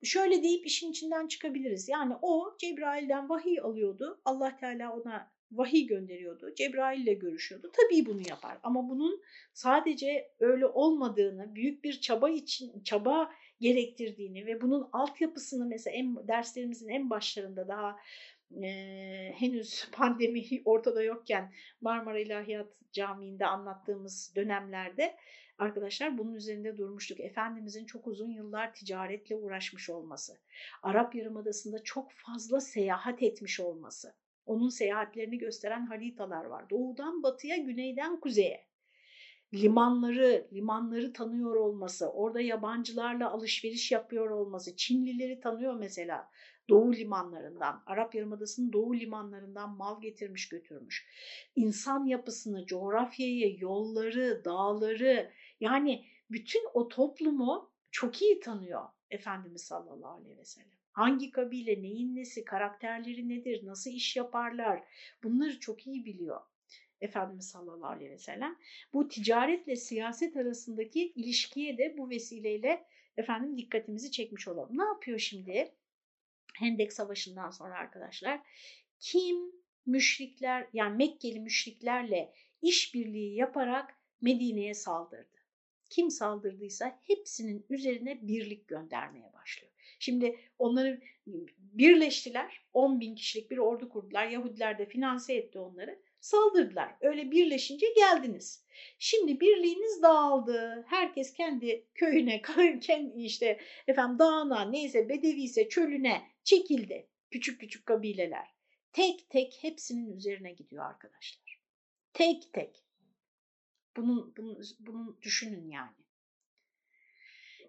[0.02, 1.88] şöyle deyip işin içinden çıkabiliriz.
[1.88, 4.20] Yani o Cebrail'den vahiy alıyordu.
[4.24, 6.54] Allah Teala ona vahiy gönderiyordu.
[6.54, 7.72] Cebrail ile görüşüyordu.
[7.72, 8.58] Tabii bunu yapar.
[8.62, 15.96] Ama bunun sadece öyle olmadığını, büyük bir çaba için çaba gerektirdiğini ve bunun altyapısını mesela
[15.96, 17.96] en, derslerimizin en başlarında daha
[18.62, 25.16] e, henüz pandemi ortada yokken Marmara İlahiyat Camii'nde anlattığımız dönemlerde
[25.58, 27.20] arkadaşlar bunun üzerinde durmuştuk.
[27.20, 30.38] Efendimizin çok uzun yıllar ticaretle uğraşmış olması,
[30.82, 34.14] Arap Yarımadası'nda çok fazla seyahat etmiş olması,
[34.46, 36.70] onun seyahatlerini gösteren haritalar var.
[36.70, 38.70] Doğudan batıya, güneyden kuzeye.
[39.54, 46.30] Limanları, limanları tanıyor olması, orada yabancılarla alışveriş yapıyor olması, Çinlileri tanıyor mesela
[46.70, 51.06] doğu limanlarından, Arap Yarımadası'nın doğu limanlarından mal getirmiş götürmüş.
[51.56, 55.30] İnsan yapısını, coğrafyayı, yolları, dağları,
[55.60, 60.70] yani bütün o toplumu çok iyi tanıyor Efendimiz sallallahu aleyhi ve sellem.
[60.92, 64.84] Hangi kabile, neyin nesi, karakterleri nedir, nasıl iş yaparlar
[65.22, 66.40] bunları çok iyi biliyor.
[67.00, 68.56] Efendimiz sallallahu aleyhi ve sellem.
[68.92, 72.84] Bu ticaretle siyaset arasındaki ilişkiye de bu vesileyle
[73.16, 74.78] efendim dikkatimizi çekmiş olalım.
[74.78, 75.72] Ne yapıyor şimdi?
[76.60, 78.40] Hendek Savaşı'ndan sonra arkadaşlar
[79.00, 79.36] kim
[79.86, 85.40] müşrikler yani Mekkeli müşriklerle işbirliği yaparak Medine'ye saldırdı
[85.90, 89.72] kim saldırdıysa hepsinin üzerine birlik göndermeye başlıyor.
[89.98, 91.00] Şimdi onları
[91.58, 94.26] birleştiler, 10 bin kişilik bir ordu kurdular.
[94.26, 95.98] Yahudiler de finanse etti onları.
[96.20, 96.96] Saldırdılar.
[97.00, 98.64] Öyle birleşince geldiniz.
[98.98, 100.84] Şimdi birliğiniz dağıldı.
[100.88, 102.42] Herkes kendi köyüne,
[102.80, 107.08] kendi işte efendim dağına, neyse bedevi ise çölüne çekildi.
[107.30, 108.46] Küçük küçük kabileler.
[108.92, 111.60] Tek tek hepsinin üzerine gidiyor arkadaşlar.
[112.12, 112.84] Tek tek.
[113.96, 115.96] Bunun, bunun, bunun düşünün yani.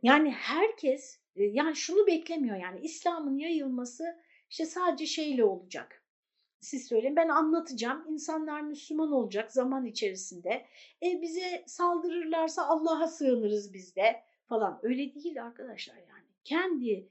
[0.04, 4.04] Yani herkes e, yani şunu beklemiyor yani İslam'ın yayılması
[4.50, 6.01] işte sadece şeyle olacak.
[6.62, 8.06] Siz söyleyin ben anlatacağım.
[8.10, 10.66] İnsanlar Müslüman olacak zaman içerisinde.
[11.04, 14.80] E bize saldırırlarsa Allah'a sığınırız biz de falan.
[14.84, 16.26] Öyle değil arkadaşlar yani.
[16.44, 17.10] Kendi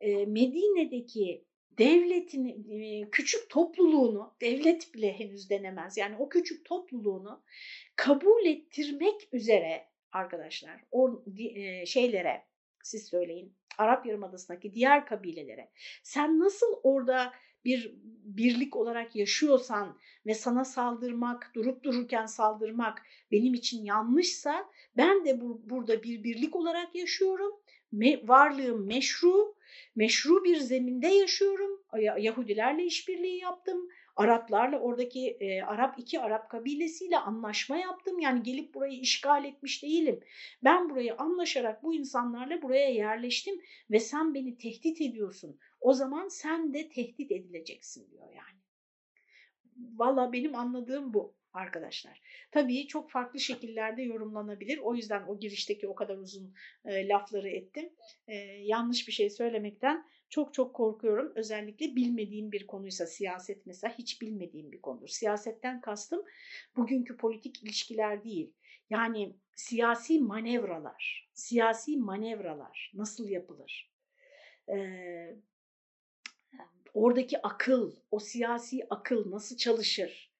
[0.00, 1.44] e, Medine'deki
[1.78, 5.96] devletini, e, küçük topluluğunu, devlet bile henüz denemez.
[5.96, 7.42] Yani o küçük topluluğunu
[7.96, 12.42] kabul ettirmek üzere arkadaşlar o e, şeylere
[12.82, 15.70] siz söyleyin Arap Yarımadası'ndaki diğer kabilelere
[16.02, 17.32] sen nasıl orada
[17.64, 17.94] bir
[18.24, 19.96] birlik olarak yaşıyorsan
[20.26, 26.56] ve sana saldırmak, durup dururken saldırmak benim için yanlışsa ben de bu, burada bir birlik
[26.56, 27.52] olarak yaşıyorum.
[27.92, 29.54] Me, varlığım meşru,
[29.96, 31.82] meşru bir zeminde yaşıyorum.
[32.18, 33.88] Yahudilerle işbirliği yaptım.
[34.16, 38.18] Araplarla oradaki e, Arap iki Arap kabilesiyle anlaşma yaptım.
[38.18, 40.20] Yani gelip burayı işgal etmiş değilim.
[40.64, 45.58] Ben burayı anlaşarak bu insanlarla buraya yerleştim ve sen beni tehdit ediyorsun.
[45.80, 48.60] O zaman sen de tehdit edileceksin diyor yani.
[49.76, 52.22] Valla benim anladığım bu arkadaşlar.
[52.50, 54.78] Tabii çok farklı şekillerde yorumlanabilir.
[54.78, 57.92] O yüzden o girişteki o kadar uzun e, lafları ettim.
[58.28, 61.32] E, yanlış bir şey söylemekten çok çok korkuyorum.
[61.34, 65.08] Özellikle bilmediğim bir konuysa siyaset mesela hiç bilmediğim bir konudur.
[65.08, 66.22] Siyasetten kastım
[66.76, 68.52] bugünkü politik ilişkiler değil.
[68.90, 73.92] Yani siyasi manevralar, siyasi manevralar nasıl yapılır?
[74.68, 75.36] Ee,
[76.94, 80.32] oradaki akıl, o siyasi akıl nasıl çalışır?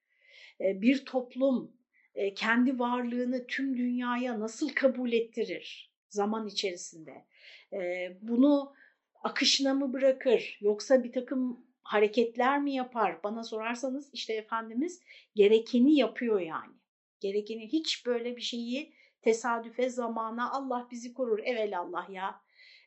[0.60, 1.72] Ee, bir toplum
[2.14, 7.24] e, kendi varlığını tüm dünyaya nasıl kabul ettirir zaman içerisinde?
[7.72, 8.74] Ee, bunu
[9.22, 13.22] akışına mı bırakır yoksa bir takım hareketler mi yapar?
[13.24, 15.00] Bana sorarsanız işte Efendimiz
[15.34, 16.74] gerekeni yapıyor yani.
[17.20, 22.40] Gerekeni hiç böyle bir şeyi tesadüfe zamana Allah bizi korur evelallah ya.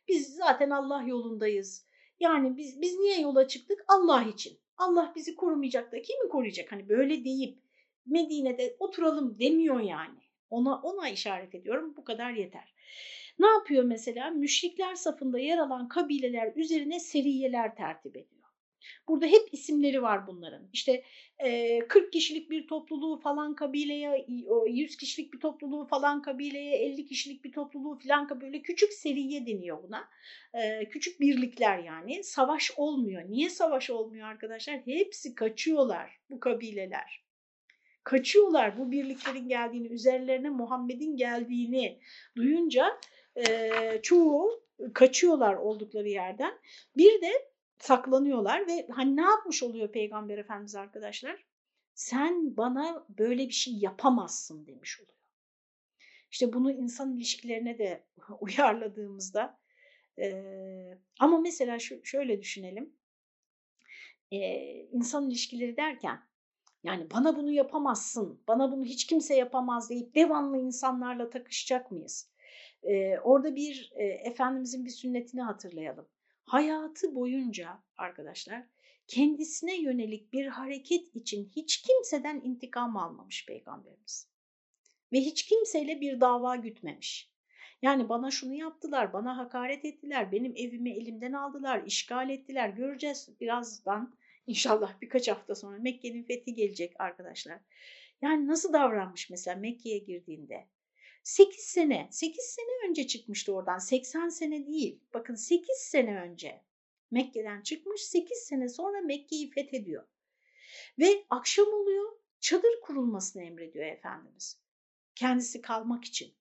[0.08, 1.86] Biz zaten Allah yolundayız.
[2.20, 3.84] Yani biz, biz niye yola çıktık?
[3.88, 4.58] Allah için.
[4.76, 6.72] Allah bizi korumayacak da kimi koruyacak?
[6.72, 7.58] Hani böyle deyip
[8.06, 10.18] Medine'de oturalım demiyor yani.
[10.50, 11.94] Ona ona işaret ediyorum.
[11.96, 12.74] Bu kadar yeter.
[13.38, 14.30] Ne yapıyor mesela?
[14.30, 18.43] Müşrikler safında yer alan kabileler üzerine seriyeler tertip ediyor.
[19.08, 20.68] Burada hep isimleri var bunların.
[20.72, 21.04] İşte
[21.38, 24.26] e, 40 kişilik bir topluluğu falan kabileye,
[24.68, 29.82] 100 kişilik bir topluluğu falan kabileye, 50 kişilik bir topluluğu falan böyle küçük seriye deniyor
[29.82, 30.08] buna.
[30.90, 32.24] Küçük birlikler yani.
[32.24, 33.22] Savaş olmuyor.
[33.30, 34.80] Niye savaş olmuyor arkadaşlar?
[34.84, 37.24] Hepsi kaçıyorlar bu kabileler
[38.04, 42.00] kaçıyorlar bu birliklerin geldiğini, üzerlerine Muhammed'in geldiğini
[42.36, 43.00] duyunca
[44.02, 46.54] çoğu kaçıyorlar oldukları yerden.
[46.96, 47.32] Bir de
[47.78, 51.44] saklanıyorlar ve hani ne yapmış oluyor Peygamber Efendimiz arkadaşlar?
[51.94, 55.14] Sen bana böyle bir şey yapamazsın demiş oluyor.
[56.30, 58.06] İşte bunu insan ilişkilerine de
[58.40, 59.60] uyarladığımızda
[60.18, 62.96] e, ama mesela şu, şöyle düşünelim.
[64.32, 64.38] E,
[64.92, 66.20] insan ilişkileri derken
[66.82, 72.30] yani bana bunu yapamazsın, bana bunu hiç kimse yapamaz deyip devamlı insanlarla takışacak mıyız?
[72.82, 76.08] Ee, orada bir e, Efendimizin bir sünnetini hatırlayalım.
[76.44, 78.62] Hayatı boyunca arkadaşlar
[79.06, 84.28] kendisine yönelik bir hareket için hiç kimseden intikam almamış peygamberimiz.
[85.12, 87.30] Ve hiç kimseyle bir dava gütmemiş.
[87.82, 92.68] Yani bana şunu yaptılar, bana hakaret ettiler, benim evimi elimden aldılar, işgal ettiler.
[92.68, 94.14] Göreceğiz birazdan
[94.46, 97.58] İnşallah birkaç hafta sonra Mekke'nin fethi gelecek arkadaşlar.
[98.22, 100.66] Yani nasıl davranmış mesela Mekke'ye girdiğinde?
[101.24, 103.78] 8 sene, 8 sene önce çıkmıştı oradan.
[103.78, 105.00] 80 sene değil.
[105.14, 106.64] Bakın 8 sene önce
[107.10, 108.00] Mekke'den çıkmış.
[108.02, 110.06] 8 sene sonra Mekke'yi fethediyor.
[110.98, 112.12] Ve akşam oluyor.
[112.40, 114.60] Çadır kurulmasını emrediyor Efendimiz.
[115.14, 116.34] Kendisi kalmak için.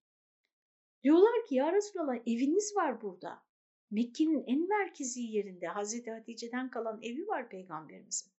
[1.04, 3.44] Diyorlar ki ya Resulallah eviniz var burada.
[3.92, 8.32] Mekke'nin en merkezi yerinde Hazreti Hatice'den kalan evi var peygamberimizin.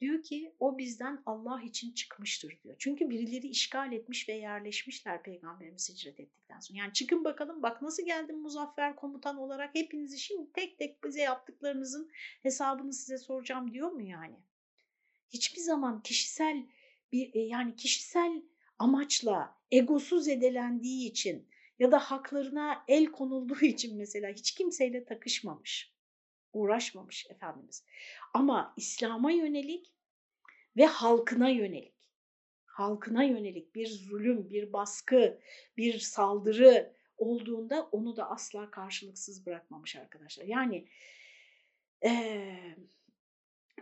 [0.00, 2.76] Diyor ki o bizden Allah için çıkmıştır diyor.
[2.78, 6.78] Çünkü birileri işgal etmiş ve yerleşmişler peygamberimiz hicret ettikten sonra.
[6.78, 12.10] Yani çıkın bakalım bak nasıl geldim muzaffer komutan olarak hepinizi şimdi tek tek bize yaptıklarınızın
[12.42, 14.36] hesabını size soracağım diyor mu yani?
[15.30, 16.66] Hiçbir zaman kişisel
[17.12, 18.42] bir e, yani kişisel
[18.78, 25.93] amaçla egosu zedelendiği için ya da haklarına el konulduğu için mesela hiç kimseyle takışmamış,
[26.54, 27.84] uğraşmamış Efendimiz.
[28.34, 29.92] Ama İslam'a yönelik
[30.76, 32.10] ve halkına yönelik,
[32.64, 35.40] halkına yönelik bir zulüm, bir baskı,
[35.76, 40.44] bir saldırı olduğunda onu da asla karşılıksız bırakmamış arkadaşlar.
[40.44, 40.88] Yani
[42.04, 42.76] ee,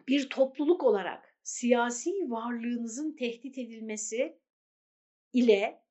[0.08, 4.38] bir topluluk olarak siyasi varlığınızın tehdit edilmesi
[5.32, 5.82] ile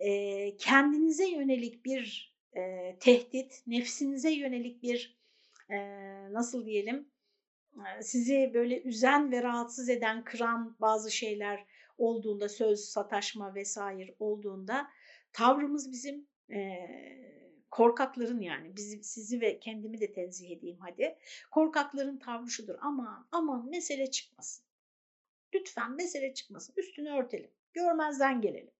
[0.00, 5.19] e, kendinize yönelik bir e, tehdit, nefsinize yönelik bir e,
[6.32, 7.10] nasıl diyelim
[8.00, 11.66] sizi böyle üzen ve rahatsız eden, kıran bazı şeyler
[11.98, 14.90] olduğunda, söz, sataşma vesaire olduğunda
[15.32, 16.88] tavrımız bizim e,
[17.70, 21.18] korkakların yani bizi, sizi ve kendimi de tenzih edeyim hadi.
[21.50, 24.66] Korkakların tavrı şudur aman aman mesele çıkmasın.
[25.54, 28.70] Lütfen mesele çıkmasın üstünü örtelim görmezden gelelim.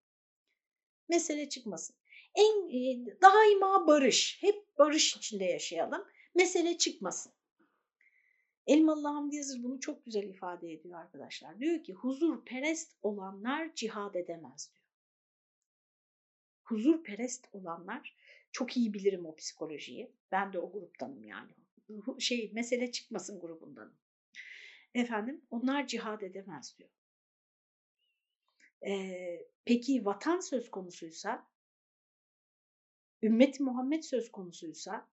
[1.09, 1.97] Mesele çıkmasın.
[2.35, 4.39] En e, daima barış.
[4.41, 6.05] Hep barış içinde yaşayalım.
[6.35, 7.33] Mesele çıkmasın.
[8.67, 11.61] Elmalı Hamdi Yazır bunu çok güzel ifade ediyor arkadaşlar.
[11.61, 14.87] Diyor ki huzur perest olanlar cihad edemez diyor.
[16.63, 18.17] Huzur perest olanlar
[18.53, 20.13] çok iyi bilirim o psikolojiyi.
[20.33, 21.53] Ben de o gruptanım yani.
[22.19, 23.95] Şey mesele çıkmasın grubundanım.
[24.95, 26.91] Efendim onlar cihad edemez diyor.
[28.87, 31.47] Ee, peki vatan söz konusuysa,
[33.23, 35.09] ümmet Muhammed söz konusuysa,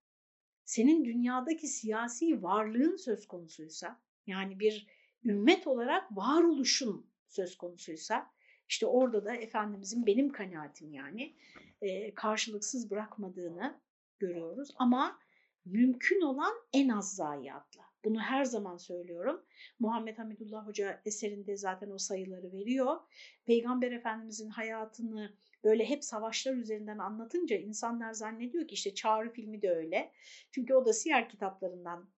[0.67, 4.87] senin dünyadaki siyasi varlığın söz konusuysa, yani bir
[5.25, 8.31] ümmet olarak varoluşun söz konusuysa,
[8.69, 11.35] işte orada da Efendimizin benim kanaatim yani
[11.81, 13.79] e, karşılıksız bırakmadığını
[14.19, 14.69] görüyoruz.
[14.75, 15.19] Ama
[15.65, 17.81] mümkün olan en az zayiatla.
[18.05, 19.45] Bunu her zaman söylüyorum.
[19.79, 22.97] Muhammed Hamidullah Hoca eserinde zaten o sayıları veriyor.
[23.45, 25.33] Peygamber Efendimizin hayatını
[25.67, 30.11] böyle hep savaşlar üzerinden anlatınca insanlar zannediyor ki işte Çağrı filmi de öyle.
[30.51, 32.09] Çünkü o da siyer kitaplarından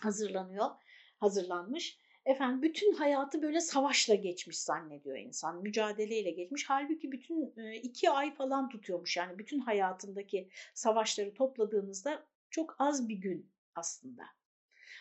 [0.00, 0.70] hazırlanıyor,
[1.18, 1.98] hazırlanmış.
[2.24, 6.64] Efendim bütün hayatı böyle savaşla geçmiş zannediyor insan, mücadeleyle geçmiş.
[6.68, 7.52] Halbuki bütün
[7.82, 14.22] iki ay falan tutuyormuş yani bütün hayatındaki savaşları topladığınızda çok az bir gün aslında.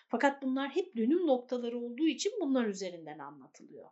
[0.08, 3.90] Fakat bunlar hep dönüm noktaları olduğu için bunlar üzerinden anlatılıyor.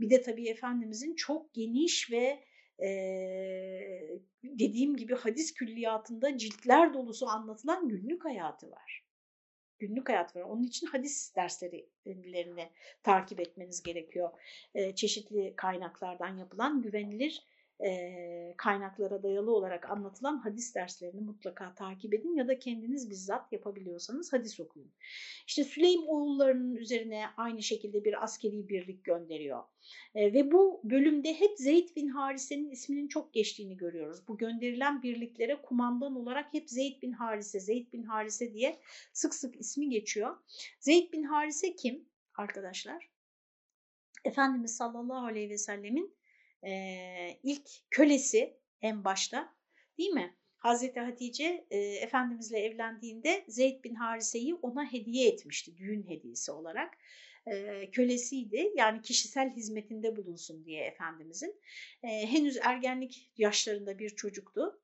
[0.00, 2.44] Bir de tabii Efendimizin çok geniş ve
[2.82, 2.88] e,
[4.44, 9.04] dediğim gibi hadis külliyatında ciltler dolusu anlatılan günlük hayatı var.
[9.78, 10.42] Günlük hayat var.
[10.42, 12.70] Onun için hadis derslerini
[13.02, 14.30] takip etmeniz gerekiyor.
[14.74, 17.44] E, çeşitli kaynaklardan yapılan güvenilir
[18.56, 24.60] kaynaklara dayalı olarak anlatılan hadis derslerini mutlaka takip edin ya da kendiniz bizzat yapabiliyorsanız hadis
[24.60, 24.92] okuyun.
[25.46, 29.62] İşte Süleym oğullarının üzerine aynı şekilde bir askeri birlik gönderiyor.
[30.14, 34.28] Ve bu bölümde hep Zeyd bin Harise'nin isminin çok geçtiğini görüyoruz.
[34.28, 38.80] Bu gönderilen birliklere kumandan olarak hep Zeyd bin Harise, Zeyd bin Harise diye
[39.12, 40.36] sık sık ismi geçiyor.
[40.80, 43.10] Zeyd bin Harise kim arkadaşlar?
[44.24, 46.14] Efendimiz sallallahu aleyhi ve sellemin
[46.66, 49.54] e, ilk kölesi en başta
[49.98, 50.36] değil mi?
[50.58, 56.98] Hazreti Hatice e, Efendimizle evlendiğinde Zeyd bin Harise'yi ona hediye etmişti düğün hediyesi olarak.
[57.46, 61.60] E, kölesiydi yani kişisel hizmetinde bulunsun diye Efendimizin.
[62.02, 64.80] E, henüz ergenlik yaşlarında bir çocuktu.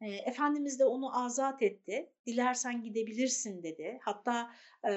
[0.00, 2.12] E, Efendimiz de onu azat etti.
[2.26, 3.98] Dilersen gidebilirsin dedi.
[4.02, 4.50] Hatta
[4.84, 4.92] e,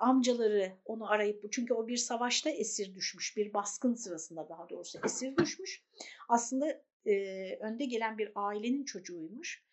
[0.00, 3.36] amcaları onu arayıp çünkü o bir savaşta esir düşmüş.
[3.36, 5.84] Bir baskın sırasında daha doğrusu esir düşmüş.
[6.28, 7.14] Aslında e,
[7.56, 9.64] önde gelen bir ailenin çocuğuymuş.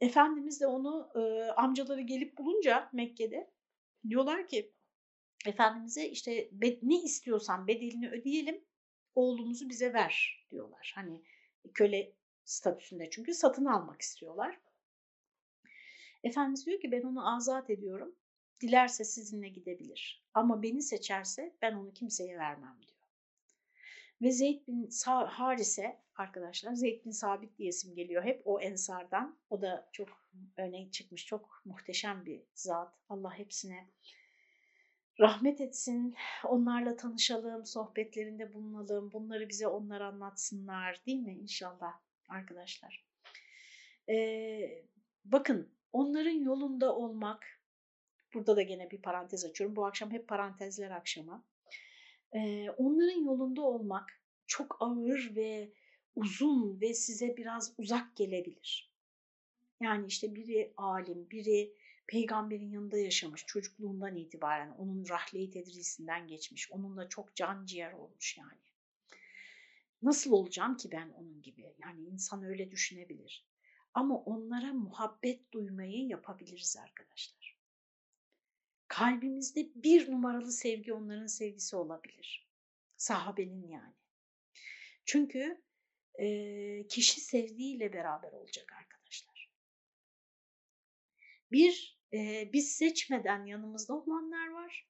[0.00, 3.50] Efendimiz de onu e, amcaları gelip bulunca Mekke'de
[4.08, 4.72] diyorlar ki
[5.46, 6.50] Efendimiz'e işte
[6.82, 8.64] ne istiyorsan bedelini ödeyelim
[9.14, 10.92] oğlumuzu bize ver diyorlar.
[10.94, 11.22] Hani
[11.74, 12.12] köle
[12.44, 14.60] statüsünde çünkü satın almak istiyorlar.
[16.24, 18.16] Efendimiz diyor ki ben onu azat ediyorum.
[18.60, 20.24] Dilerse sizinle gidebilir.
[20.34, 22.92] Ama beni seçerse ben onu kimseye vermem diyor.
[24.22, 24.88] Ve Zeyd bin
[25.26, 29.38] Harise arkadaşlar Zeyd bin Sabit diye isim geliyor hep o ensardan.
[29.50, 30.08] O da çok
[30.56, 32.94] öne çıkmış çok muhteşem bir zat.
[33.08, 33.88] Allah hepsine
[35.20, 41.92] rahmet etsin, onlarla tanışalım, sohbetlerinde bulunalım, bunları bize onlar anlatsınlar değil mi inşallah
[42.28, 43.04] arkadaşlar?
[44.08, 44.84] Ee,
[45.24, 47.46] bakın onların yolunda olmak,
[48.34, 51.44] burada da gene bir parantez açıyorum, bu akşam hep parantezler akşama.
[52.34, 55.72] Ee, onların yolunda olmak çok ağır ve
[56.16, 58.92] uzun ve size biraz uzak gelebilir.
[59.80, 61.74] Yani işte biri alim, biri
[62.12, 66.72] peygamberin yanında yaşamış çocukluğundan itibaren onun rahle-i tedrisinden geçmiş.
[66.72, 68.60] Onunla çok can ciğer olmuş yani.
[70.02, 71.74] Nasıl olacağım ki ben onun gibi?
[71.78, 73.46] Yani insan öyle düşünebilir.
[73.94, 77.58] Ama onlara muhabbet duymayı yapabiliriz arkadaşlar.
[78.88, 82.48] Kalbimizde bir numaralı sevgi onların sevgisi olabilir.
[82.96, 83.94] Sahabenin yani.
[85.04, 85.62] Çünkü
[86.14, 89.50] e, kişi sevdiğiyle beraber olacak arkadaşlar.
[91.52, 94.88] Bir, e, biz seçmeden yanımızda olanlar var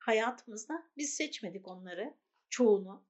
[0.00, 0.86] hayatımızda.
[0.96, 2.14] Biz seçmedik onları,
[2.48, 3.04] çoğunu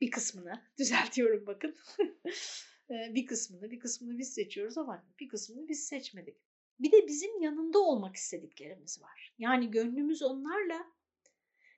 [0.00, 1.76] bir kısmını düzeltiyorum bakın.
[2.90, 6.36] bir kısmını, bir kısmını biz seçiyoruz ama bir kısmını biz seçmedik.
[6.80, 9.34] Bir de bizim yanında olmak istediklerimiz var.
[9.38, 10.86] Yani gönlümüz onlarla,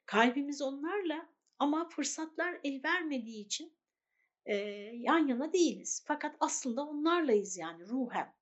[0.07, 3.73] kalbimiz onlarla ama fırsatlar el vermediği için
[4.47, 4.55] e,
[4.95, 6.05] yan yana değiliz.
[6.07, 8.35] Fakat aslında onlarlayız yani ruhen.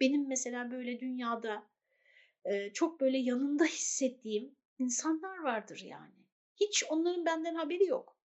[0.00, 1.66] Benim mesela böyle dünyada
[2.74, 6.14] çok böyle yanında hissettiğim insanlar vardır yani.
[6.60, 8.18] Hiç onların benden haberi yok.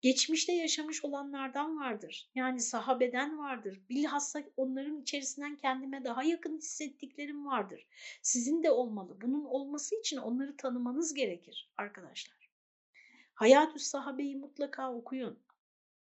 [0.00, 2.30] geçmişte yaşamış olanlardan vardır.
[2.34, 3.80] Yani sahabeden vardır.
[3.88, 7.86] Bilhassa onların içerisinden kendime daha yakın hissettiklerim vardır.
[8.22, 9.20] Sizin de olmalı.
[9.20, 12.50] Bunun olması için onları tanımanız gerekir arkadaşlar.
[13.34, 15.38] Hayatü Sahabe'yi mutlaka okuyun.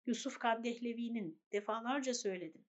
[0.07, 2.67] Yusuf Kaddehlevi'nin defalarca söyledim.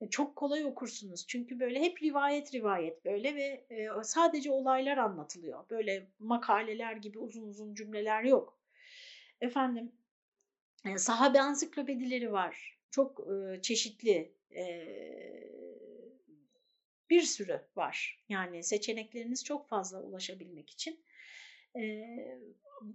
[0.00, 1.26] E, çok kolay okursunuz.
[1.26, 5.70] Çünkü böyle hep rivayet rivayet böyle ve e, sadece olaylar anlatılıyor.
[5.70, 8.58] Böyle makaleler gibi uzun uzun cümleler yok.
[9.40, 9.92] Efendim
[10.84, 12.78] e, sahabe ansiklopedileri var.
[12.90, 13.26] Çok
[13.62, 14.32] çeşitli
[17.10, 18.24] bir sürü var.
[18.28, 21.00] Yani seçenekleriniz çok fazla ulaşabilmek için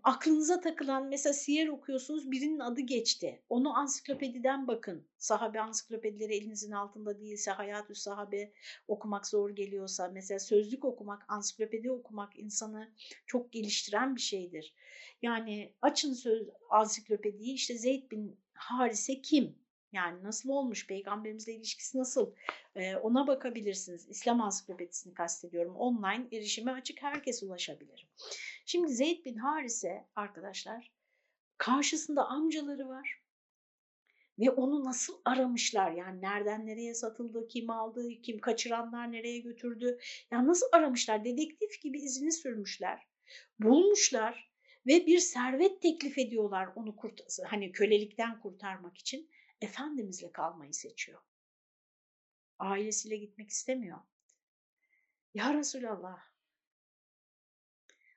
[0.03, 3.41] aklınıza takılan mesela siyer okuyorsunuz birinin adı geçti.
[3.49, 5.07] Onu ansiklopediden bakın.
[5.17, 8.51] Sahabe ansiklopedileri elinizin altında değilse hayatü sahabe
[8.87, 12.91] okumak zor geliyorsa mesela sözlük okumak, ansiklopedi okumak insanı
[13.25, 14.73] çok geliştiren bir şeydir.
[15.21, 19.55] Yani açın söz ansiklopediyi işte Zeyd bin Harise kim?
[19.91, 22.31] Yani nasıl olmuş, peygamberimizle ilişkisi nasıl
[22.75, 24.09] ee, ona bakabilirsiniz.
[24.09, 25.75] İslam ansiklopedisini kastediyorum.
[25.75, 28.07] Online erişime açık herkes ulaşabilir.
[28.65, 30.91] Şimdi Zeyd bin Harise arkadaşlar
[31.57, 33.21] karşısında amcaları var.
[34.39, 39.99] Ve onu nasıl aramışlar yani nereden nereye satıldı, kim aldı, kim kaçıranlar nereye götürdü.
[40.31, 43.07] Yani nasıl aramışlar dedektif gibi izini sürmüşler.
[43.59, 44.51] Bulmuşlar
[44.87, 49.29] ve bir servet teklif ediyorlar onu kurt hani kölelikten kurtarmak için.
[49.61, 51.21] Efendimizle kalmayı seçiyor.
[52.59, 53.97] Ailesiyle gitmek istemiyor.
[55.33, 56.34] Ya Resulallah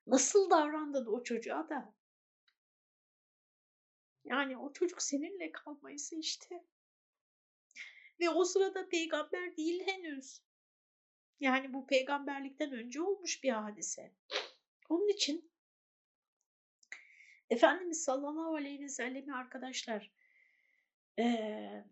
[0.08, 1.94] nasıl davrandın o çocuğa da?
[4.24, 6.64] Yani o çocuk seninle kalmayı seçti.
[8.20, 10.42] Ve o sırada peygamber değil henüz.
[11.40, 14.12] Yani bu peygamberlikten önce olmuş bir hadise.
[14.88, 15.50] Onun için
[17.50, 20.10] Efendimiz sallallahu aleyhi ve sellemi arkadaşlar
[21.18, 21.84] ee,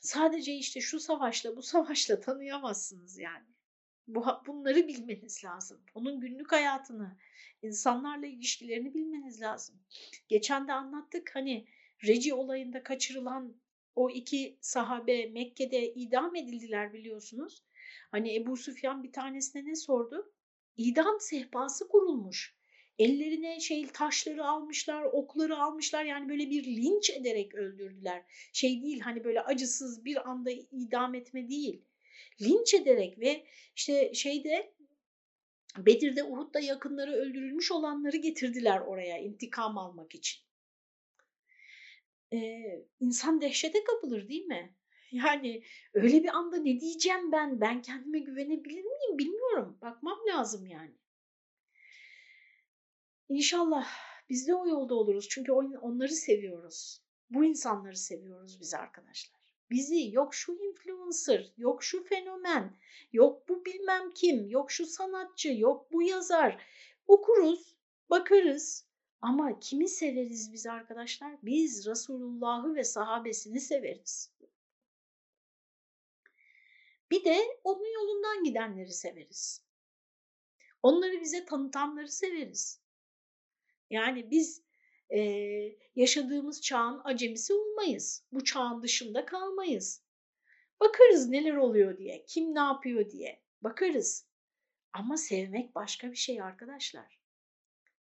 [0.00, 3.49] sadece işte şu savaşla bu savaşla tanıyamazsınız yani.
[4.14, 5.80] Bu, bunları bilmeniz lazım.
[5.94, 7.16] Onun günlük hayatını,
[7.62, 9.76] insanlarla ilişkilerini bilmeniz lazım.
[10.28, 11.66] Geçen de anlattık hani
[12.04, 13.56] Reci olayında kaçırılan
[13.96, 17.64] o iki sahabe Mekke'de idam edildiler biliyorsunuz.
[18.10, 20.32] Hani Ebu Süfyan bir tanesine ne sordu?
[20.76, 22.56] İdam sehpası kurulmuş.
[22.98, 28.24] Ellerine şey taşları almışlar, okları almışlar yani böyle bir linç ederek öldürdüler.
[28.52, 31.84] Şey değil hani böyle acısız bir anda idam etme değil.
[32.42, 33.46] Linç ederek ve
[33.76, 34.74] işte şeyde
[35.78, 40.42] Bedir'de Uhud'da yakınları öldürülmüş olanları getirdiler oraya intikam almak için.
[42.32, 44.74] Ee, insan dehşete kapılır değil mi?
[45.12, 45.62] Yani
[45.94, 47.60] öyle bir anda ne diyeceğim ben?
[47.60, 49.78] Ben kendime güvenebilir miyim bilmiyorum.
[49.82, 50.94] Bakmam lazım yani.
[53.28, 53.88] İnşallah
[54.28, 55.28] biz de o yolda oluruz.
[55.28, 57.02] Çünkü onları seviyoruz.
[57.30, 59.39] Bu insanları seviyoruz biz arkadaşlar.
[59.70, 62.76] Bizi yok şu influencer, yok şu fenomen,
[63.12, 66.64] yok bu bilmem kim, yok şu sanatçı, yok bu yazar.
[67.06, 67.76] Okuruz,
[68.10, 68.86] bakarız
[69.20, 71.38] ama kimi severiz biz arkadaşlar?
[71.42, 74.32] Biz Resulullah'ı ve sahabesini severiz.
[77.10, 79.62] Bir de onun yolundan gidenleri severiz.
[80.82, 82.80] Onları bize tanıtanları severiz.
[83.90, 84.62] Yani biz
[85.14, 85.20] e,
[85.96, 88.24] yaşadığımız çağın acemisi olmayız.
[88.32, 90.02] Bu çağın dışında kalmayız.
[90.80, 94.26] Bakarız neler oluyor diye, kim ne yapıyor diye bakarız.
[94.92, 97.20] Ama sevmek başka bir şey arkadaşlar.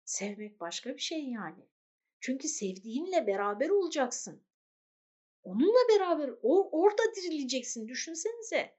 [0.04, 1.68] Sevmek başka bir şey yani.
[2.20, 4.42] Çünkü sevdiğinle beraber olacaksın.
[5.42, 8.76] Onunla beraber o, orada dirileceksin düşünsenize.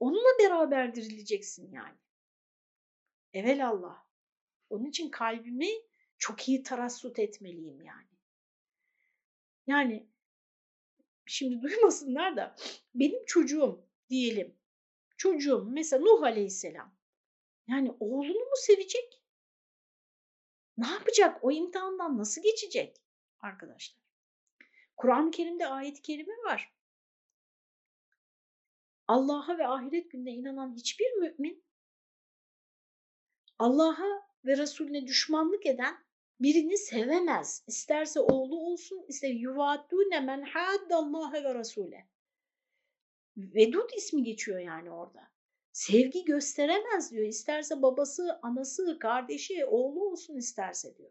[0.00, 1.98] Onunla beraber dirileceksin yani.
[3.32, 4.04] Evelallah.
[4.70, 5.70] Onun için kalbimi
[6.18, 8.08] çok iyi tarassut etmeliyim yani.
[9.66, 10.08] Yani
[11.26, 12.56] şimdi duymasınlar da
[12.94, 14.58] benim çocuğum diyelim.
[15.16, 16.94] Çocuğum mesela Nuh Aleyhisselam.
[17.68, 19.22] Yani oğlunu mu sevecek?
[20.76, 21.44] Ne yapacak?
[21.44, 23.02] O imtihandan nasıl geçecek
[23.40, 23.98] arkadaşlar?
[24.96, 26.74] Kur'an-ı Kerim'de ayet-i kerime var.
[29.08, 31.64] Allah'a ve ahiret gününe inanan hiçbir mümin
[33.58, 35.96] Allah'a ve Resulüne düşmanlık eden
[36.40, 37.64] birini sevemez.
[37.66, 42.04] İsterse oğlu olsun, ister yuvaddune men haddallâhe ve rasûle.
[43.36, 45.30] Vedud ismi geçiyor yani orada.
[45.72, 47.26] Sevgi gösteremez diyor.
[47.26, 51.10] İsterse babası, anası, kardeşi, oğlu olsun isterse diyor.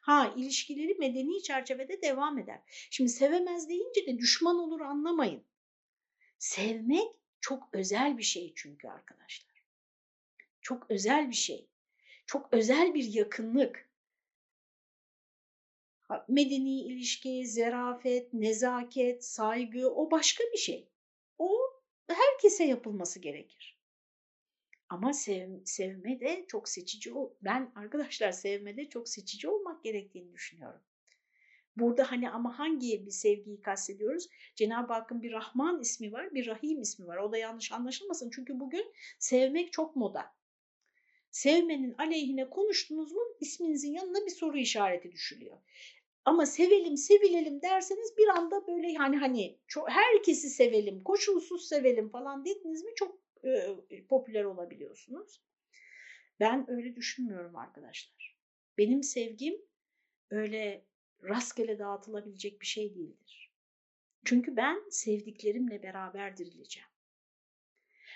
[0.00, 2.60] Ha ilişkileri medeni çerçevede devam eder.
[2.90, 5.44] Şimdi sevemez deyince de düşman olur anlamayın.
[6.38, 7.08] Sevmek
[7.40, 9.64] çok özel bir şey çünkü arkadaşlar.
[10.60, 11.67] Çok özel bir şey.
[12.28, 13.88] Çok özel bir yakınlık.
[16.28, 20.88] Medeni ilişki, zerafet, nezaket, saygı o başka bir şey.
[21.38, 21.58] O
[22.08, 23.78] herkese yapılması gerekir.
[24.88, 27.30] Ama sev, sevme de çok seçici ol.
[27.42, 30.80] Ben arkadaşlar sevmede çok seçici olmak gerektiğini düşünüyorum.
[31.76, 34.28] Burada hani ama hangi bir sevgiyi kastediyoruz?
[34.54, 37.16] Cenab-ı Hakk'ın bir Rahman ismi var, bir Rahim ismi var.
[37.16, 38.30] O da yanlış anlaşılmasın.
[38.30, 40.37] Çünkü bugün sevmek çok moda.
[41.38, 45.56] Sevmenin aleyhine konuştunuz mu isminizin yanına bir soru işareti düşülüyor.
[46.24, 52.44] Ama sevelim, sevilelim derseniz bir anda böyle yani hani çok, herkesi sevelim, koşulsuz sevelim falan
[52.44, 55.42] dediniz mi çok e, popüler olabiliyorsunuz.
[56.40, 58.38] Ben öyle düşünmüyorum arkadaşlar.
[58.78, 59.62] Benim sevgim
[60.30, 60.84] öyle
[61.22, 63.52] rastgele dağıtılabilecek bir şey değildir.
[64.24, 66.88] Çünkü ben sevdiklerimle beraber dirileceğim.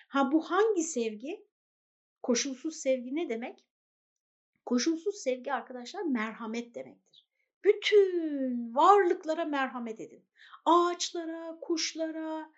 [0.09, 1.52] Ha bu hangi sevgi?
[2.23, 3.65] Koşulsuz sevgi ne demek?
[4.67, 7.27] Koşulsuz sevgi arkadaşlar merhamet demektir.
[7.65, 10.25] Bütün varlıklara merhamet edin.
[10.65, 12.51] Ağaçlara, kuşlara.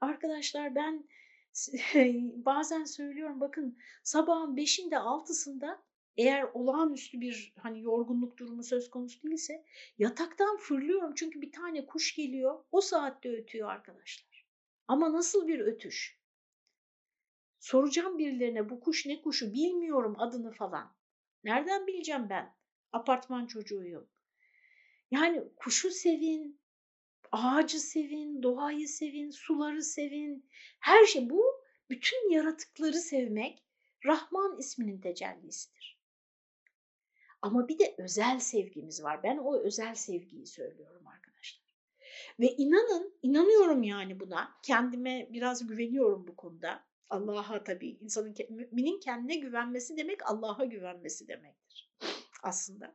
[0.00, 1.08] Arkadaşlar ben
[2.44, 5.82] bazen söylüyorum bakın sabahın beşinde altısında
[6.16, 9.64] eğer olağanüstü bir hani yorgunluk durumu söz konusu değilse
[9.98, 14.46] yataktan fırlıyorum çünkü bir tane kuş geliyor o saatte ötüyor arkadaşlar.
[14.88, 16.21] Ama nasıl bir ötüş?
[17.62, 20.96] Soracağım birilerine bu kuş ne kuşu bilmiyorum adını falan.
[21.44, 22.54] Nereden bileceğim ben?
[22.92, 24.08] Apartman çocuğuyum.
[25.10, 26.60] Yani kuşu sevin,
[27.32, 30.46] ağacı sevin, doğayı sevin, suları sevin.
[30.80, 31.44] Her şey bu
[31.90, 33.64] bütün yaratıkları sevmek
[34.04, 36.00] Rahman isminin tecellisidir.
[37.42, 39.22] Ama bir de özel sevgimiz var.
[39.22, 41.62] Ben o özel sevgiyi söylüyorum arkadaşlar.
[42.40, 44.58] Ve inanın, inanıyorum yani buna.
[44.62, 46.91] Kendime biraz güveniyorum bu konuda.
[47.12, 51.90] Allah'a tabii insanın müminin kendine güvenmesi demek Allah'a güvenmesi demektir
[52.42, 52.94] aslında.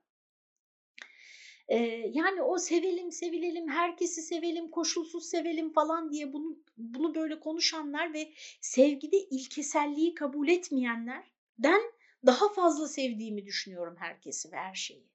[1.67, 1.77] Ee,
[2.13, 8.33] yani o sevelim sevilelim herkesi sevelim koşulsuz sevelim falan diye bunu bunu böyle konuşanlar ve
[8.61, 11.81] sevgide ilkeselliği kabul etmeyenlerden
[12.25, 15.07] daha fazla sevdiğimi düşünüyorum herkesi ve her şeyi.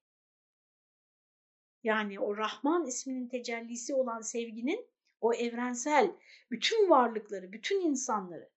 [1.84, 4.86] Yani o Rahman isminin tecellisi olan sevginin
[5.20, 6.12] o evrensel
[6.50, 8.51] bütün varlıkları, bütün insanları.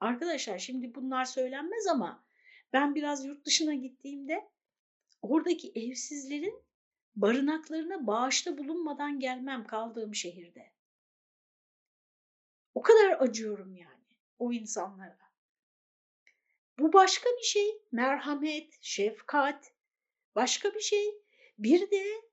[0.00, 2.24] Arkadaşlar şimdi bunlar söylenmez ama
[2.72, 4.50] ben biraz yurt dışına gittiğimde
[5.22, 6.62] oradaki evsizlerin
[7.16, 10.72] barınaklarına bağışta bulunmadan gelmem kaldığım şehirde.
[12.74, 15.18] O kadar acıyorum yani o insanlara.
[16.78, 17.82] Bu başka bir şey.
[17.92, 19.72] Merhamet, şefkat
[20.34, 21.22] başka bir şey.
[21.58, 22.29] Bir de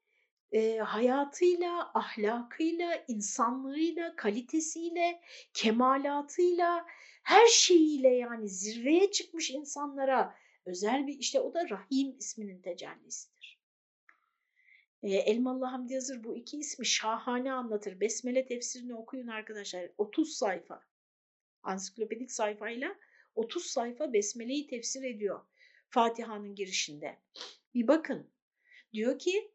[0.51, 5.21] e, hayatıyla, ahlakıyla, insanlığıyla, kalitesiyle,
[5.53, 6.85] kemalatıyla,
[7.23, 10.35] her şeyiyle yani zirveye çıkmış insanlara
[10.65, 13.59] özel bir işte o da Rahim isminin tecellisidir.
[15.03, 17.99] E, Elmalı Hamdi Yazır bu iki ismi şahane anlatır.
[17.99, 19.89] Besmele tefsirini okuyun arkadaşlar.
[19.97, 20.83] 30 sayfa.
[21.63, 22.95] Ansiklopedik sayfayla
[23.35, 25.41] 30 sayfa Besmele'yi tefsir ediyor
[25.89, 27.17] Fatiha'nın girişinde.
[27.73, 28.29] Bir bakın
[28.93, 29.51] diyor ki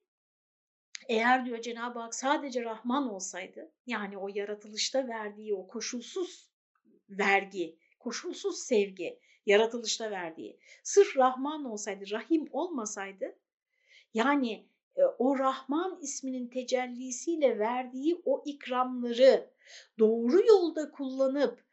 [1.08, 6.50] eğer diyor Cenab-ı Hak sadece Rahman olsaydı yani o yaratılışta verdiği o koşulsuz
[7.10, 13.36] vergi, koşulsuz sevgi yaratılışta verdiği sırf Rahman olsaydı, Rahim olmasaydı
[14.14, 19.50] yani e, o Rahman isminin tecellisiyle verdiği o ikramları
[19.98, 21.64] doğru yolda kullanıp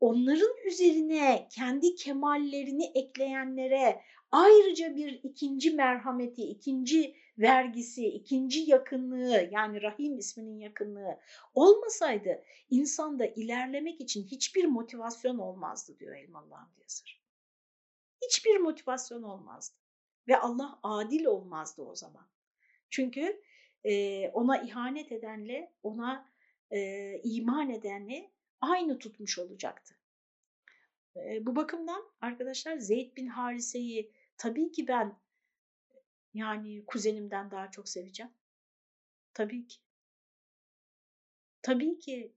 [0.00, 4.00] onların üzerine kendi kemallerini ekleyenlere
[4.32, 11.20] ayrıca bir ikinci merhameti, ikinci vergisi, ikinci yakınlığı yani Rahim isminin yakınlığı
[11.54, 17.22] olmasaydı insanda ilerlemek için hiçbir motivasyon olmazdı diyor Elmalı Hamdi Yazır.
[18.22, 19.76] Hiçbir motivasyon olmazdı
[20.28, 22.28] ve Allah adil olmazdı o zaman.
[22.90, 23.42] Çünkü
[23.84, 26.30] e, ona ihanet edenle ona
[26.70, 28.30] e, iman edenle
[28.60, 29.94] aynı tutmuş olacaktı.
[31.16, 35.16] E, bu bakımdan arkadaşlar Zeyd bin Harise'yi tabii ki ben
[36.34, 38.32] yani kuzenimden daha çok seveceğim.
[39.34, 39.78] Tabii ki.
[41.62, 42.34] Tabii ki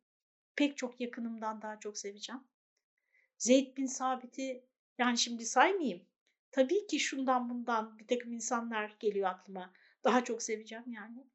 [0.56, 2.42] pek çok yakınımdan daha çok seveceğim.
[3.38, 4.66] Zeyd bin Sabit'i
[4.98, 6.06] yani şimdi saymayayım.
[6.52, 9.74] Tabii ki şundan bundan bir takım insanlar geliyor aklıma.
[10.04, 11.28] Daha çok seveceğim yani.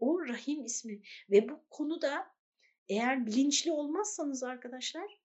[0.00, 2.34] O Rahim ismi ve bu konuda
[2.88, 5.20] eğer bilinçli olmazsanız arkadaşlar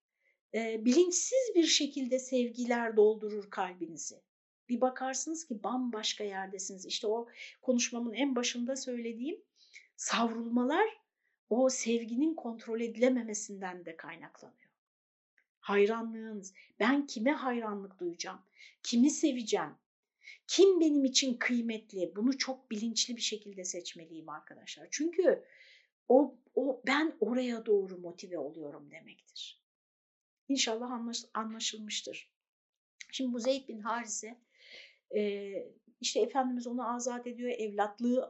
[0.54, 4.27] e, bilinçsiz bir şekilde sevgiler doldurur kalbinizi.
[4.70, 6.86] Bir bakarsınız ki bambaşka yerdesiniz.
[6.86, 7.28] İşte o
[7.62, 9.42] konuşmamın en başında söylediğim
[9.96, 10.90] savrulmalar
[11.50, 14.72] o sevginin kontrol edilememesinden de kaynaklanıyor.
[15.60, 18.40] Hayranlığınız, ben kime hayranlık duyacağım,
[18.84, 19.76] kimi seveceğim,
[20.48, 22.16] Kim benim için kıymetli?
[22.16, 24.88] Bunu çok bilinçli bir şekilde seçmeliyim arkadaşlar.
[24.92, 25.44] Çünkü
[26.08, 29.62] o, o ben oraya doğru motive oluyorum demektir.
[30.50, 32.32] İnşallah anlaş, anlaşılmıştır.
[33.12, 34.38] Şimdi bu Zeyd bin Harise
[35.16, 35.52] e,
[36.02, 38.30] işte Efendimiz onu azat ediyor, evlatlığı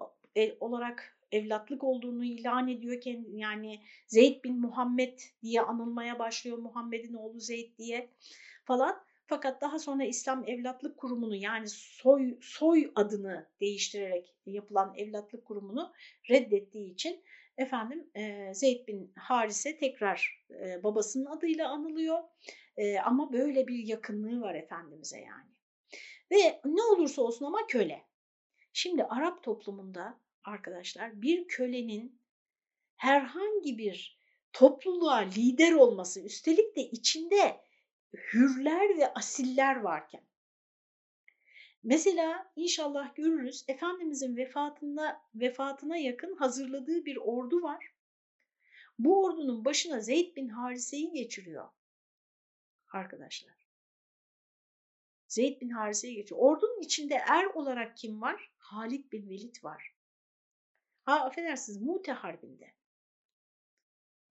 [0.60, 3.02] olarak evlatlık olduğunu ilan ediyor.
[3.34, 6.58] Yani Zeyd bin Muhammed diye anılmaya başlıyor.
[6.58, 8.10] Muhammed'in oğlu Zeyd diye
[8.66, 9.08] falan.
[9.30, 15.94] Fakat daha sonra İslam Evlatlık Kurumu'nu yani soy, soy adını değiştirerek yapılan evlatlık kurumunu
[16.30, 17.24] reddettiği için
[17.58, 22.20] efendim e, Zeyd bin Harise tekrar e, babasının adıyla anılıyor.
[22.78, 25.57] E, ama böyle bir yakınlığı var Efendimiz'e yani.
[26.32, 28.08] Ve ne olursa olsun ama köle.
[28.74, 32.22] Şimdi Arap toplumunda arkadaşlar bir kölenin
[32.96, 34.20] herhangi bir
[34.54, 37.62] topluluğa lider olması üstelik de içinde
[38.14, 40.28] hürler ve asiller varken.
[41.84, 47.94] Mesela inşallah görürüz Efendimizin vefatında vefatına yakın hazırladığı bir ordu var.
[49.00, 51.70] Bu ordunun başına Zeyd bin Harise'yi geçiriyor
[52.92, 53.67] arkadaşlar.
[55.28, 56.42] Zeyd bin Harise'yi geçiyor.
[56.42, 58.52] Ordunun içinde er olarak kim var?
[58.58, 59.96] Halid bin Velid var.
[61.04, 62.74] Ha affedersiniz Mute Harbi'nde.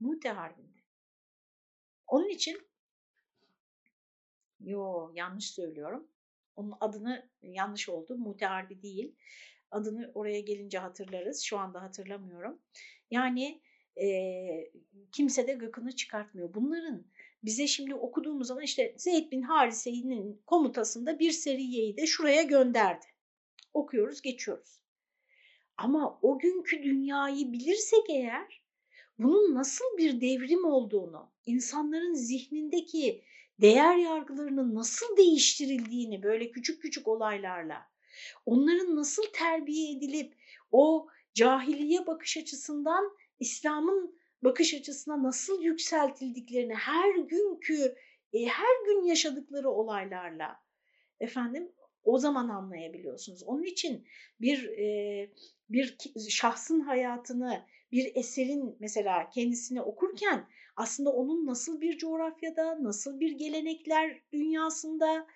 [0.00, 0.78] Mute Harbi'nde.
[2.06, 2.68] Onun için
[4.60, 6.08] yo yanlış söylüyorum.
[6.56, 8.16] Onun adını yanlış oldu.
[8.18, 9.16] Mute Harbi değil.
[9.70, 11.42] Adını oraya gelince hatırlarız.
[11.42, 12.62] Şu anda hatırlamıyorum.
[13.10, 13.62] Yani
[14.00, 14.06] e,
[15.12, 16.54] kimse de gıkını çıkartmıyor.
[16.54, 17.06] Bunların
[17.46, 23.06] bize şimdi okuduğumuz zaman işte Zeyd bin Harise'nin komutasında bir seriyeyi de şuraya gönderdi.
[23.74, 24.80] Okuyoruz, geçiyoruz.
[25.76, 28.62] Ama o günkü dünyayı bilirsek eğer
[29.18, 33.22] bunun nasıl bir devrim olduğunu, insanların zihnindeki
[33.60, 37.90] değer yargılarının nasıl değiştirildiğini böyle küçük küçük olaylarla,
[38.46, 40.34] onların nasıl terbiye edilip
[40.72, 47.94] o cahiliye bakış açısından İslam'ın bakış açısına nasıl yükseltildiklerini her günkü,
[48.32, 50.56] e, her gün yaşadıkları olaylarla
[51.20, 51.72] efendim
[52.04, 53.42] o zaman anlayabiliyorsunuz.
[53.42, 54.06] Onun için
[54.40, 55.30] bir e,
[55.70, 55.96] bir
[56.28, 64.22] şahsın hayatını, bir eserin mesela kendisini okurken aslında onun nasıl bir coğrafyada, nasıl bir gelenekler
[64.32, 65.26] dünyasında,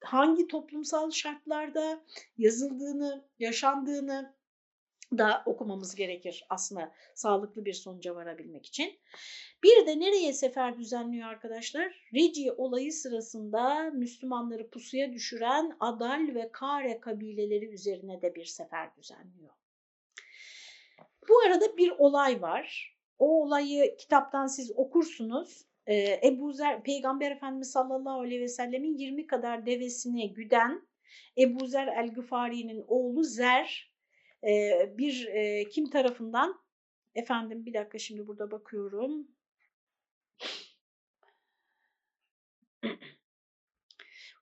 [0.00, 2.04] hangi toplumsal şartlarda
[2.38, 4.35] yazıldığını, yaşandığını
[5.12, 8.98] da okumamız gerekir aslında sağlıklı bir sonuca varabilmek için.
[9.62, 12.08] Bir de nereye sefer düzenliyor arkadaşlar?
[12.14, 19.52] Reci olayı sırasında Müslümanları pusuya düşüren Adal ve Kare kabileleri üzerine de bir sefer düzenliyor.
[21.28, 22.96] Bu arada bir olay var.
[23.18, 25.66] O olayı kitaptan siz okursunuz.
[25.86, 30.88] Ee, Ebu Zer, Peygamber Efendimiz sallallahu aleyhi ve sellemin 20 kadar devesini güden
[31.38, 33.95] Ebu Zer el-Gıfari'nin oğlu Zer
[34.98, 35.28] bir
[35.70, 36.60] kim tarafından
[37.14, 39.26] efendim bir dakika şimdi burada bakıyorum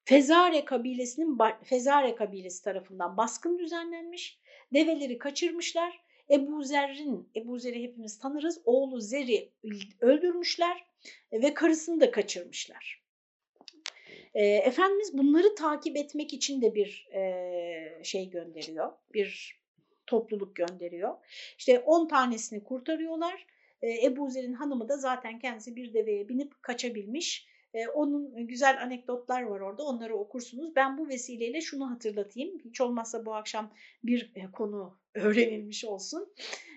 [0.05, 4.39] Fezare kabilesinin Fezare kabilesi tarafından baskın düzenlenmiş.
[4.75, 6.05] Develeri kaçırmışlar.
[6.31, 8.61] Ebu Zer'in, Ebu Zer'i hepimiz tanırız.
[8.65, 9.51] Oğlu Zer'i
[10.01, 10.85] öldürmüşler
[11.33, 13.03] ve karısını da kaçırmışlar.
[14.35, 18.93] E, Efendimiz bunları takip etmek için de bir e, şey gönderiyor.
[19.15, 19.61] Bir
[20.07, 21.15] topluluk gönderiyor.
[21.59, 23.47] İşte 10 tanesini kurtarıyorlar.
[23.83, 27.47] E, Ebu Zer'in hanımı da zaten kendisi bir deveye binip kaçabilmiş.
[27.75, 30.77] E, onun güzel anekdotlar var orada onları okursunuz.
[30.77, 32.59] Ben bu vesileyle şunu hatırlatayım.
[32.65, 33.73] Hiç olmazsa bu akşam
[34.05, 36.35] bir e, konu öğrenilmiş olsun.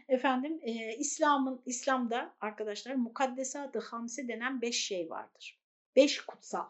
[0.10, 0.62] Efendim
[1.00, 5.60] İslam'ın İslam'da arkadaşlar mukaddesat-ı hamse denen beş şey vardır.
[5.96, 6.66] Beş kutsal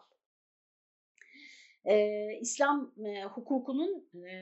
[1.88, 4.32] e, İslam e, hukukunun e,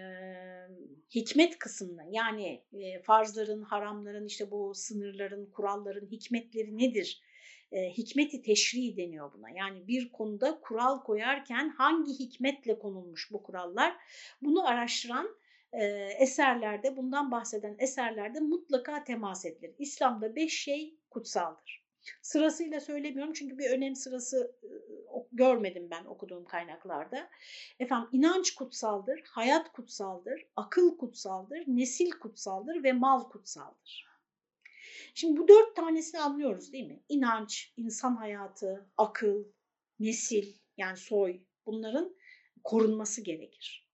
[1.15, 7.23] hikmet kısmını yani e, farzların, haramların, işte bu sınırların, kuralların hikmetleri nedir?
[7.73, 9.51] E, hikmeti teşri deniyor buna.
[9.51, 13.97] Yani bir konuda kural koyarken hangi hikmetle konulmuş bu kurallar?
[14.43, 15.29] Bunu araştıran
[15.73, 15.85] e,
[16.19, 19.75] eserlerde, bundan bahseden eserlerde mutlaka temas edilir.
[19.79, 21.86] İslam'da beş şey kutsaldır.
[22.23, 24.57] Sırasıyla söylemiyorum çünkü bir önem sırası
[25.33, 27.31] görmedim ben okuduğum kaynaklarda.
[27.79, 34.07] Efendim inanç kutsaldır, hayat kutsaldır, akıl kutsaldır, nesil kutsaldır ve mal kutsaldır.
[35.15, 37.03] Şimdi bu dört tanesini anlıyoruz değil mi?
[37.09, 39.45] İnanç, insan hayatı, akıl,
[40.01, 42.17] nesil yani soy bunların
[42.65, 43.89] korunması gerekir.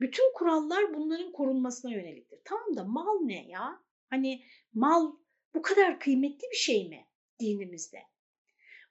[0.00, 2.40] Bütün kurallar bunların korunmasına yöneliktir.
[2.44, 3.82] Tamam da mal ne ya?
[4.10, 4.44] Hani
[4.74, 5.12] mal
[5.54, 7.06] bu kadar kıymetli bir şey mi
[7.40, 8.02] dinimizde?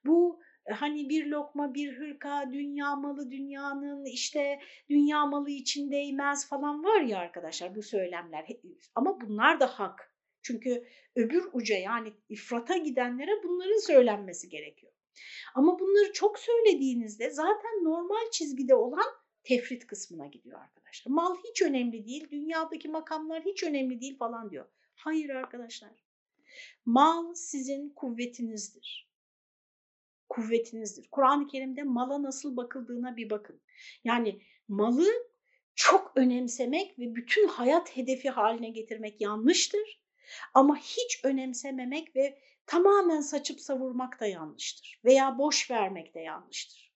[0.04, 0.40] Bu
[0.70, 7.00] hani bir lokma bir hırka dünya malı dünyanın işte dünya malı için değmez falan var
[7.00, 8.46] ya arkadaşlar bu söylemler
[8.94, 10.12] ama bunlar da hak.
[10.42, 10.84] Çünkü
[11.16, 14.92] öbür uca yani ifrata gidenlere bunların söylenmesi gerekiyor.
[15.54, 19.06] Ama bunları çok söylediğinizde zaten normal çizgide olan
[19.44, 21.12] tefrit kısmına gidiyor arkadaşlar.
[21.12, 24.66] Mal hiç önemli değil, dünyadaki makamlar hiç önemli değil falan diyor.
[24.94, 25.90] Hayır arkadaşlar.
[26.84, 29.10] Mal sizin kuvvetinizdir.
[30.28, 31.08] Kuvvetinizdir.
[31.10, 33.60] Kur'an-ı Kerim'de mala nasıl bakıldığına bir bakın.
[34.04, 35.12] Yani malı
[35.74, 40.02] çok önemsemek ve bütün hayat hedefi haline getirmek yanlıştır.
[40.54, 45.00] Ama hiç önemsememek ve tamamen saçıp savurmak da yanlıştır.
[45.04, 46.92] Veya boş vermek de yanlıştır.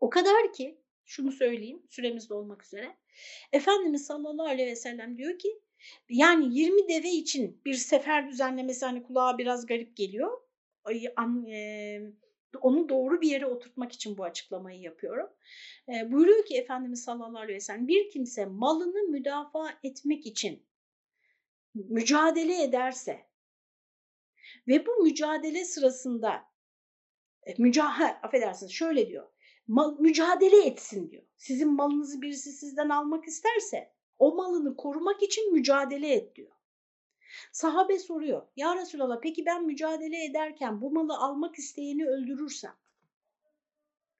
[0.00, 2.96] O kadar ki şunu söyleyeyim süremiz olmak üzere.
[3.52, 5.60] Efendimiz sallallahu aleyhi ve sellem diyor ki
[6.08, 10.40] yani 20 deve için bir sefer düzenlemesi hani kulağa biraz garip geliyor.
[12.60, 15.30] Onu doğru bir yere oturtmak için bu açıklamayı yapıyorum.
[15.88, 20.66] Buyuruyor ki Efendimiz sallallahu aleyhi ve sellem bir kimse malını müdafaa etmek için
[21.74, 23.26] mücadele ederse
[24.68, 26.44] ve bu mücadele sırasında
[27.46, 29.28] e, mücah affedersiniz şöyle diyor
[29.70, 31.22] mal, mücadele etsin diyor.
[31.36, 36.52] Sizin malınızı birisi sizden almak isterse o malını korumak için mücadele et diyor.
[37.52, 38.46] Sahabe soruyor.
[38.56, 42.76] Ya Resulallah peki ben mücadele ederken bu malı almak isteyeni öldürürsem?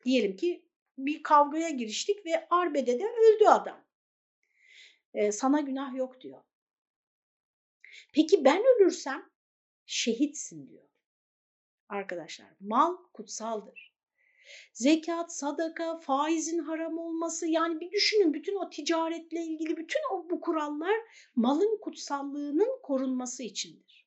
[0.05, 0.65] Diyelim ki
[0.99, 3.85] bir kavgaya giriştik ve arbede de öldü adam.
[5.15, 6.43] Ee, sana günah yok diyor.
[8.13, 9.31] Peki ben ölürsem
[9.87, 10.89] şehitsin diyor.
[11.89, 13.90] Arkadaşlar mal kutsaldır
[14.73, 20.41] zekat, sadaka, faizin haram olması yani bir düşünün bütün o ticaretle ilgili bütün o bu
[20.41, 20.97] kurallar
[21.37, 24.07] malın kutsallığının korunması içindir.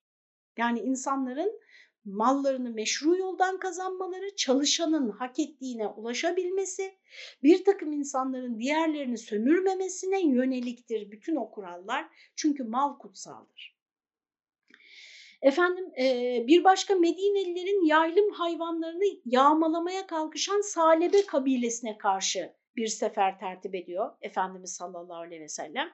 [0.57, 1.59] Yani insanların
[2.05, 6.97] mallarını meşru yoldan kazanmaları, çalışanın hak ettiğine ulaşabilmesi,
[7.43, 12.05] bir takım insanların diğerlerini sömürmemesine yöneliktir bütün o kurallar.
[12.35, 13.72] Çünkü mal kutsaldır.
[15.43, 23.75] Efendim e, bir başka Medinelilerin yaylım hayvanlarını yağmalamaya kalkışan Salebe kabilesine karşı bir sefer tertip
[23.75, 25.93] ediyor Efendimiz sallallahu aleyhi ve sellem.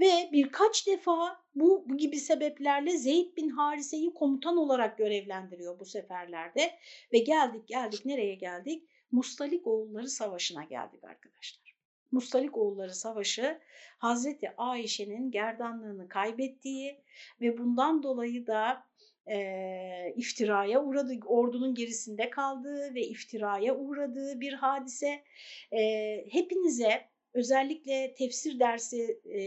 [0.00, 6.70] Ve birkaç defa bu, bu gibi sebeplerle Zeyd bin Harise'yi komutan olarak görevlendiriyor bu seferlerde.
[7.12, 8.88] Ve geldik geldik nereye geldik?
[9.12, 11.76] Mustalik oğulları savaşına geldik arkadaşlar.
[12.12, 13.60] Mustalik oğulları savaşı
[13.98, 17.04] Hazreti Ayşe'nin gerdanlığını kaybettiği
[17.40, 18.89] ve bundan dolayı da
[19.30, 25.22] e, iftiraya uğradı, ordunun gerisinde kaldığı ve iftiraya uğradığı bir hadise.
[25.72, 25.80] E,
[26.30, 29.40] hepinize özellikle tefsir dersi e,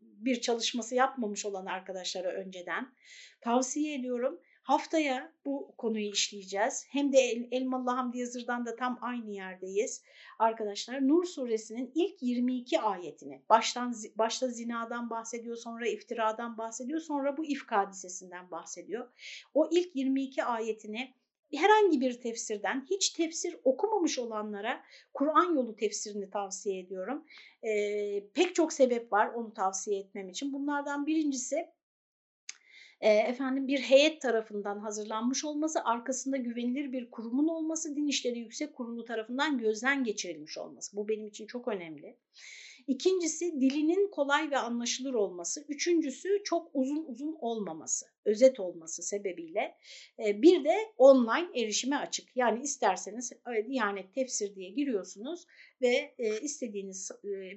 [0.00, 2.94] bir çalışması yapmamış olan arkadaşlara önceden
[3.40, 4.40] tavsiye ediyorum.
[4.66, 6.86] Haftaya bu konuyu işleyeceğiz.
[6.90, 10.02] Hem de El Elmalı Hamdi Yazır'dan da tam aynı yerdeyiz.
[10.38, 17.44] Arkadaşlar Nur suresinin ilk 22 ayetini baştan başta zinadan bahsediyor, sonra iftiradan bahsediyor, sonra bu
[17.44, 19.08] ifk hadisesinden bahsediyor.
[19.54, 21.14] O ilk 22 ayetini
[21.54, 24.82] herhangi bir tefsirden hiç tefsir okumamış olanlara
[25.14, 27.24] Kur'an yolu tefsirini tavsiye ediyorum.
[27.62, 30.52] Ee, pek çok sebep var onu tavsiye etmem için.
[30.52, 31.75] Bunlardan birincisi
[33.00, 38.74] e, efendim bir heyet tarafından hazırlanmış olması, arkasında güvenilir bir kurumun olması, Din İşleri Yüksek
[38.74, 40.96] Kurulu tarafından gözden geçirilmiş olması.
[40.96, 42.16] Bu benim için çok önemli.
[42.86, 45.64] İkincisi dilinin kolay ve anlaşılır olması.
[45.68, 49.76] Üçüncüsü çok uzun uzun olmaması, özet olması sebebiyle.
[50.18, 52.36] Bir de online erişime açık.
[52.36, 53.32] Yani isterseniz
[53.68, 55.46] Diyanet Tefsir diye giriyorsunuz
[55.82, 57.10] ve istediğiniz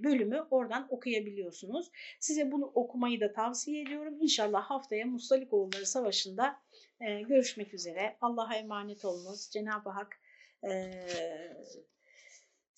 [0.03, 1.91] bölümü oradan okuyabiliyorsunuz.
[2.19, 4.17] Size bunu okumayı da tavsiye ediyorum.
[4.21, 6.59] İnşallah haftaya Mustalikoğulları Savaşı'nda
[6.99, 8.17] görüşmek üzere.
[8.21, 9.49] Allah'a emanet olunuz.
[9.51, 10.19] Cenab-ı Hak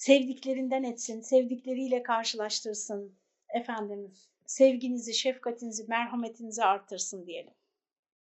[0.02, 3.16] sevdiklerinden etsin, sevdikleriyle karşılaştırsın
[3.50, 4.14] efendim.
[4.46, 7.54] Sevginizi, şefkatinizi, merhametinizi artırsın diyelim.